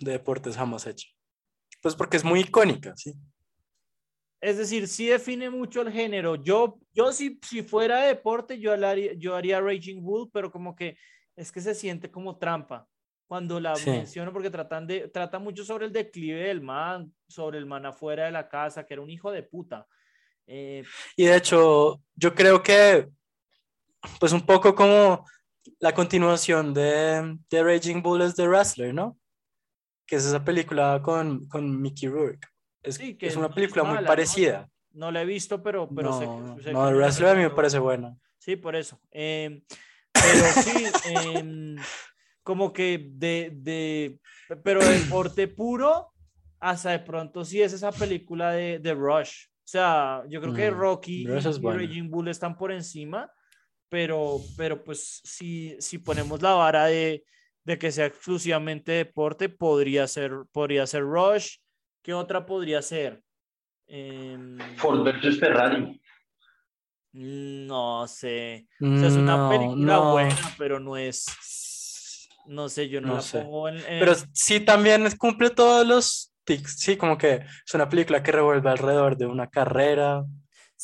de 0.00 0.12
deportes 0.12 0.56
jamás 0.56 0.86
hecha. 0.86 1.08
Pues 1.84 1.94
porque 1.94 2.16
es 2.16 2.24
muy 2.24 2.40
icónica, 2.40 2.94
sí. 2.96 3.12
Es 4.40 4.56
decir, 4.56 4.88
sí 4.88 5.06
define 5.06 5.50
mucho 5.50 5.82
el 5.82 5.92
género. 5.92 6.34
Yo, 6.36 6.78
yo 6.94 7.12
si, 7.12 7.38
si 7.46 7.62
fuera 7.62 8.00
deporte, 8.04 8.58
yo 8.58 8.72
haría, 8.72 9.12
yo 9.18 9.36
haría 9.36 9.60
Raging 9.60 10.02
Bull, 10.02 10.30
pero 10.32 10.50
como 10.50 10.74
que 10.74 10.96
es 11.36 11.52
que 11.52 11.60
se 11.60 11.74
siente 11.74 12.10
como 12.10 12.38
trampa 12.38 12.88
cuando 13.26 13.60
la 13.60 13.76
Sí. 13.76 13.90
menciono, 13.90 14.32
porque 14.32 14.48
tratan 14.48 14.86
de, 14.86 15.08
trata 15.08 15.38
mucho 15.38 15.62
sobre 15.62 15.84
el 15.84 15.92
declive 15.92 16.44
del 16.44 16.62
man, 16.62 17.12
sobre 17.28 17.58
el 17.58 17.66
man 17.66 17.84
afuera 17.84 18.24
de 18.24 18.32
la 18.32 18.48
casa, 18.48 18.86
que 18.86 18.94
era 18.94 19.02
un 19.02 19.10
hijo 19.10 19.30
de 19.30 19.42
puta. 19.42 19.86
Eh, 20.46 20.84
Y 21.16 21.26
de 21.26 21.36
hecho, 21.36 22.00
yo 22.14 22.34
creo 22.34 22.62
que, 22.62 23.10
pues 24.18 24.32
un 24.32 24.46
poco 24.46 24.74
como 24.74 25.26
la 25.80 25.92
continuación 25.92 26.72
de, 26.72 27.36
de 27.50 27.62
Raging 27.62 28.00
Bull 28.02 28.22
es 28.22 28.34
The 28.36 28.48
Wrestler, 28.48 28.94
¿no? 28.94 29.18
Que 30.06 30.16
es 30.16 30.26
esa 30.26 30.44
película 30.44 31.00
con, 31.02 31.46
con 31.48 31.80
Mickey 31.80 32.08
Rourke. 32.08 32.46
Es, 32.82 32.96
Sí, 32.96 33.16
que 33.16 33.26
es 33.26 33.36
una 33.36 33.48
no 33.48 33.54
película 33.54 33.82
muy 33.84 33.94
mala, 33.94 34.02
¿no? 34.02 34.06
parecida. 34.08 34.68
no 34.92 35.10
la 35.10 35.22
he 35.22 35.24
visto, 35.24 35.62
pero, 35.62 35.88
pero 35.88 36.18
sé, 36.18 36.26
no, 36.26 36.60
sé 36.60 36.72
no, 36.72 36.84
que 36.84 36.90
The 36.90 36.94
Wrestler 36.96 37.28
a 37.30 37.34
mí 37.34 37.42
me 37.42 37.50
parece 37.50 37.78
buena. 37.78 38.16
Sí, 38.38 38.56
por 38.56 38.76
eso. 38.76 39.00
Eh, 39.10 39.62
pero 40.12 40.62
sí, 40.62 40.84
em, 41.38 41.76
como 42.42 42.72
que 42.72 43.10
de, 43.12 43.50
de, 43.54 44.20
pero 44.62 44.84
deporte 44.84 45.48
puro, 45.48 46.12
hasta 46.60 46.90
de 46.90 46.98
pronto 47.00 47.44
sí 47.44 47.62
es 47.62 47.72
esa 47.72 47.90
película 47.90 48.52
de, 48.52 48.78
de 48.78 48.94
Rush. 48.94 49.46
O 49.46 49.66
sea, 49.66 50.22
yo 50.28 50.42
creo 50.42 50.52
que 50.52 50.70
Mm, 50.70 50.74
Rocky 50.74 51.26
Rush 51.26 51.46
y, 51.46 51.48
es 51.48 51.58
y. 51.58 51.62
Raging 51.62 52.10
Bull 52.10 52.28
están 52.28 52.56
por 52.56 52.70
encima, 52.70 53.32
pero, 53.88 54.38
pero 54.56 54.84
pues 54.84 55.22
si, 55.24 55.74
si 55.80 55.98
ponemos 55.98 56.42
la 56.42 56.52
vara 56.52 56.84
de, 56.84 57.24
de 57.64 57.78
que 57.78 57.90
sea 57.92 58.06
exclusivamente 58.06 58.92
deporte, 58.92 59.48
podría 59.48 60.06
ser, 60.06 60.32
podría 60.52 60.86
ser 60.86 61.02
Rush. 61.02 61.56
¿Qué 62.02 62.12
otra 62.14 62.44
podría 62.46 62.82
ser? 62.82 63.22
Em, 63.86 64.58
Ford 64.76 65.02
versus 65.02 65.38
Ferrari. 65.38 66.00
no 67.12 68.06
sé. 68.08 68.66
O 68.80 68.96
sea, 68.98 69.08
es 69.08 69.14
una 69.16 69.36
No, 69.36 69.48
película 69.48 69.94
no. 69.96 70.12
buena, 70.12 70.36
pero 70.58 70.80
no 70.80 70.96
es, 70.96 72.28
no 72.46 72.68
sé, 72.68 72.88
yo 72.88 73.00
no, 73.00 73.08
No 73.08 73.14
la 73.16 73.20
sé. 73.22 73.40
pongo 73.40 73.68
en, 73.68 73.76
en- 73.76 74.00
Pero 74.00 74.14
sí 74.32 74.60
también 74.60 75.06
es- 75.06 75.16
cumple 75.16 75.50
todos 75.50 75.86
los 75.86 76.32
tics. 76.44 76.76
Sí, 76.78 76.96
como 76.96 77.16
que 77.16 77.44
es 77.66 77.74
una 77.74 77.88
película 77.88 78.22
que 78.22 78.32
revuelve 78.32 78.68
alrededor 78.70 79.16
de 79.16 79.26
una 79.26 79.48
carrera. 79.48 80.24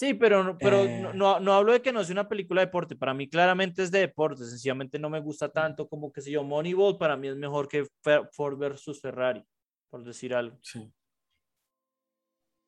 Sí, 0.00 0.14
pero, 0.14 0.42
no- 0.42 0.56
pero 0.56 0.78
Eh. 0.84 0.98
no, 1.02 1.12
no, 1.12 1.40
no 1.40 1.52
hablo 1.52 1.72
de 1.74 1.82
que 1.82 1.92
no 1.92 2.02
sea 2.02 2.14
una 2.14 2.26
película 2.26 2.62
de 2.62 2.68
deporte. 2.68 2.96
Para 2.96 3.12
mí 3.12 3.28
claramente 3.28 3.82
es 3.82 3.90
de 3.90 3.98
deporte. 3.98 4.46
Sencillamente 4.46 4.98
no 4.98 5.10
me 5.10 5.20
gusta 5.20 5.50
tanto 5.50 5.86
como 5.86 6.10
que 6.10 6.22
si 6.22 6.30
yo 6.30 6.42
Moneyball 6.42 6.96
para 6.96 7.18
mí 7.18 7.28
es 7.28 7.36
mejor 7.36 7.68
que 7.68 7.86
Ford 8.32 8.56
versus 8.56 8.98
Ferrari, 8.98 9.44
por 9.90 10.02
decir 10.02 10.34
algo. 10.34 10.56
Sí. 10.62 10.90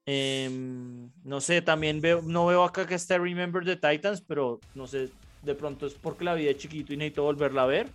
Em, 0.04 1.10
no 1.24 1.40
sé, 1.40 1.62
también 1.62 2.02
veo, 2.02 2.20
no 2.20 2.44
veo 2.46 2.64
acá 2.64 2.86
que 2.86 2.96
esté 2.96 3.16
Remember 3.18 3.64
the 3.64 3.76
Titans, 3.76 4.20
pero 4.20 4.60
no 4.74 4.86
sé, 4.86 5.08
de 5.42 5.54
pronto 5.54 5.86
es 5.86 5.94
porque 5.94 6.24
la 6.24 6.34
vi 6.34 6.44
de 6.44 6.56
chiquito 6.56 6.92
y 6.92 6.98
necesito 6.98 7.22
volverla 7.22 7.62
a 7.62 7.66
ver. 7.66 7.88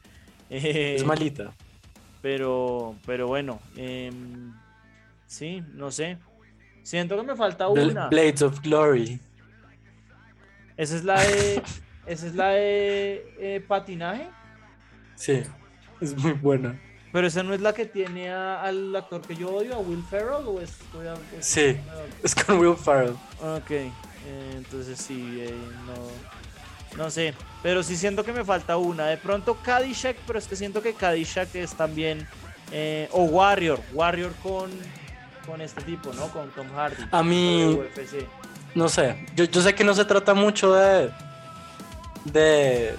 Es 0.50 1.02
Eh, 1.02 1.06
malita. 1.06 1.54
pero, 2.24 2.96
pero 3.06 3.28
bueno, 3.28 3.60
em, 3.76 4.52
sí, 5.28 5.62
no 5.76 5.92
sé. 5.92 6.18
Siento 6.82 7.18
que 7.18 7.24
me 7.24 7.36
falta 7.36 7.68
una. 7.68 8.08
Blades 8.08 8.42
of 8.42 8.62
Glory. 8.62 9.20
Esa 10.78 10.96
es 10.96 11.04
la 11.04 11.20
de, 11.22 11.62
esa 12.06 12.28
es 12.28 12.36
la 12.36 12.50
de 12.50 13.34
eh, 13.40 13.64
patinaje, 13.68 14.28
Sí, 15.16 15.42
es 16.00 16.16
muy 16.16 16.34
buena. 16.34 16.80
pero 17.12 17.26
esa 17.28 17.42
no 17.42 17.54
es 17.56 17.62
la 17.62 17.74
que 17.74 17.86
tiene 17.88 18.30
a- 18.32 18.62
al 18.62 18.96
actor 18.96 19.22
que 19.22 19.36
yo 19.36 19.50
odio, 19.56 19.74
a 19.76 19.80
Will 19.80 20.04
Ferrell, 20.10 20.46
o 20.46 20.62
es, 20.62 20.72
a- 20.94 21.38
es- 21.40 21.46
Sí. 21.46 21.76
Es 22.24 22.36
con 22.36 22.60
Will 22.60 22.76
Ferrell. 22.76 23.16
Ok, 23.42 23.72
eh, 23.72 23.90
entonces 24.56 25.00
sí, 25.00 25.40
eh, 25.42 25.54
no, 25.88 27.04
no 27.04 27.10
sé, 27.10 27.34
pero 27.64 27.82
sí 27.82 27.96
siento 27.98 28.24
que 28.24 28.32
me 28.34 28.44
falta 28.46 28.78
una. 28.78 29.08
De 29.08 29.18
pronto 29.18 29.56
Caddyshack, 29.64 30.18
pero 30.28 30.38
es 30.38 30.48
que 30.48 30.56
siento 30.56 30.82
que 30.84 30.94
Caddyshack 30.94 31.56
es 31.56 31.74
también, 31.74 32.28
eh, 32.72 33.10
o 33.12 33.24
Warrior, 33.24 33.80
Warrior 33.94 34.32
con, 34.44 34.70
con 35.48 35.62
este 35.62 35.82
tipo, 35.82 36.14
¿no? 36.14 36.28
Con 36.30 36.50
Tom 36.52 36.68
Hardy. 36.76 37.04
A 37.12 37.24
mí- 37.24 37.66
UFC. 37.74 38.28
No 38.76 38.90
sé, 38.90 39.26
yo, 39.36 39.46
yo 39.46 39.62
sé 39.62 39.74
que 39.74 39.84
no 39.84 39.94
se 39.94 40.06
trata 40.06 40.34
mucho 40.34 40.74
de. 40.74 41.10
de. 42.26 42.96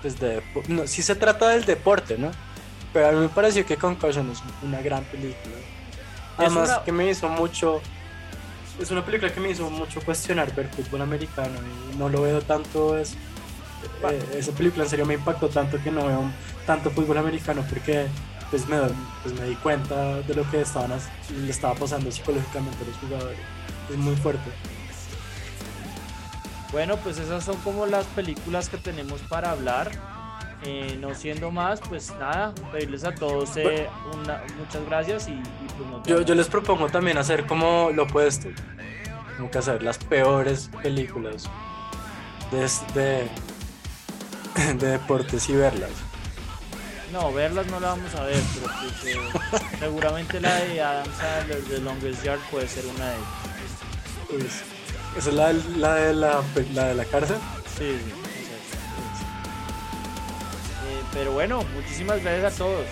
Pues 0.00 0.18
de. 0.18 0.42
No, 0.68 0.86
sí 0.86 1.02
se 1.02 1.14
trata 1.14 1.48
del 1.50 1.64
deporte, 1.64 2.18
¿no? 2.18 2.30
Pero 2.92 3.08
a 3.08 3.12
mí 3.12 3.18
me 3.20 3.28
pareció 3.28 3.64
que 3.64 3.76
Concussion 3.76 4.30
es 4.30 4.42
una 4.62 4.80
gran 4.82 5.04
película. 5.04 5.54
Además, 6.36 6.68
una- 6.70 6.84
que 6.84 6.92
me 6.92 7.08
hizo 7.08 7.28
mucho. 7.28 7.80
Es 8.80 8.90
una 8.90 9.04
película 9.04 9.32
que 9.32 9.38
me 9.40 9.50
hizo 9.50 9.68
mucho 9.70 10.00
cuestionar 10.00 10.52
ver 10.54 10.68
fútbol 10.68 11.02
americano 11.02 11.54
y 11.92 11.96
no 11.96 12.08
lo 12.08 12.22
veo 12.22 12.40
tanto. 12.42 12.96
Es, 12.98 13.14
Pa- 14.00 14.12
eh, 14.12 14.22
esa 14.36 14.52
película 14.52 14.84
en 14.84 14.90
serio 14.90 15.04
me 15.06 15.14
impactó 15.14 15.48
tanto 15.48 15.78
que 15.82 15.90
no 15.90 16.06
veo 16.06 16.22
tanto 16.66 16.90
fútbol 16.90 17.18
americano 17.18 17.64
porque 17.68 18.06
pues 18.50 18.66
me, 18.68 18.78
pues 19.22 19.34
me 19.38 19.46
di 19.46 19.54
cuenta 19.56 20.20
de 20.22 20.34
lo 20.34 20.48
que 20.50 20.60
estaban, 20.60 20.92
le 21.44 21.50
estaba 21.50 21.74
pasando 21.74 22.10
psicológicamente 22.10 22.78
a 22.84 22.86
los 22.88 22.96
jugadores. 22.98 23.38
Es 23.90 23.96
muy 23.96 24.14
fuerte. 24.16 24.50
Bueno, 26.72 26.96
pues 26.96 27.18
esas 27.18 27.44
son 27.44 27.56
como 27.58 27.86
las 27.86 28.06
películas 28.06 28.68
que 28.68 28.78
tenemos 28.78 29.20
para 29.22 29.50
hablar. 29.50 29.90
Eh, 30.64 30.96
no 31.00 31.12
siendo 31.14 31.50
más, 31.50 31.80
pues 31.80 32.12
nada, 32.20 32.54
pedirles 32.70 33.02
a 33.02 33.12
todos 33.12 33.56
eh, 33.56 33.88
una- 34.14 34.42
muchas 34.56 34.84
gracias 34.86 35.26
y, 35.26 35.32
y 35.32 35.42
pues 35.76 36.06
Yo, 36.06 36.20
yo 36.22 36.36
les 36.36 36.46
propongo 36.46 36.88
también 36.88 37.18
hacer 37.18 37.46
como 37.46 37.90
lo 37.92 38.04
opuesto. 38.04 38.48
Que 39.50 39.58
hacer 39.58 39.82
las 39.82 39.98
peores 39.98 40.70
películas 40.84 41.50
de, 42.52 42.60
de, 42.94 43.28
de 44.74 44.86
deportes 44.86 45.48
y 45.48 45.54
verlas. 45.54 45.90
No, 47.10 47.32
verlas 47.32 47.66
no 47.66 47.80
la 47.80 47.88
vamos 47.88 48.14
a 48.14 48.22
ver, 48.22 48.40
pero 48.54 48.72
pues, 48.80 49.04
eh, 49.16 49.18
seguramente 49.80 50.40
la 50.40 50.54
de 50.60 50.80
Adam 50.80 51.06
Sandler, 51.18 51.60
The 51.64 51.78
Longest 51.80 52.22
Yard, 52.22 52.38
puede 52.52 52.68
ser 52.68 52.86
una 52.86 53.04
de 53.10 53.16
ellas. 53.16 54.30
Uy, 54.30 54.42
sí. 54.42 54.64
¿Esa 55.16 55.28
es 55.28 55.34
la, 55.76 55.94
de 55.94 56.14
la, 56.14 56.42
la 56.72 56.84
de 56.88 56.94
la 56.94 57.04
cárcel? 57.04 57.36
Sí, 57.78 57.98
sí, 57.98 58.12
pero 61.12 61.32
bueno, 61.32 61.64
muchísimas 61.74 62.22
gracias 62.22 62.54
a 62.54 62.58
todos. 62.58 62.86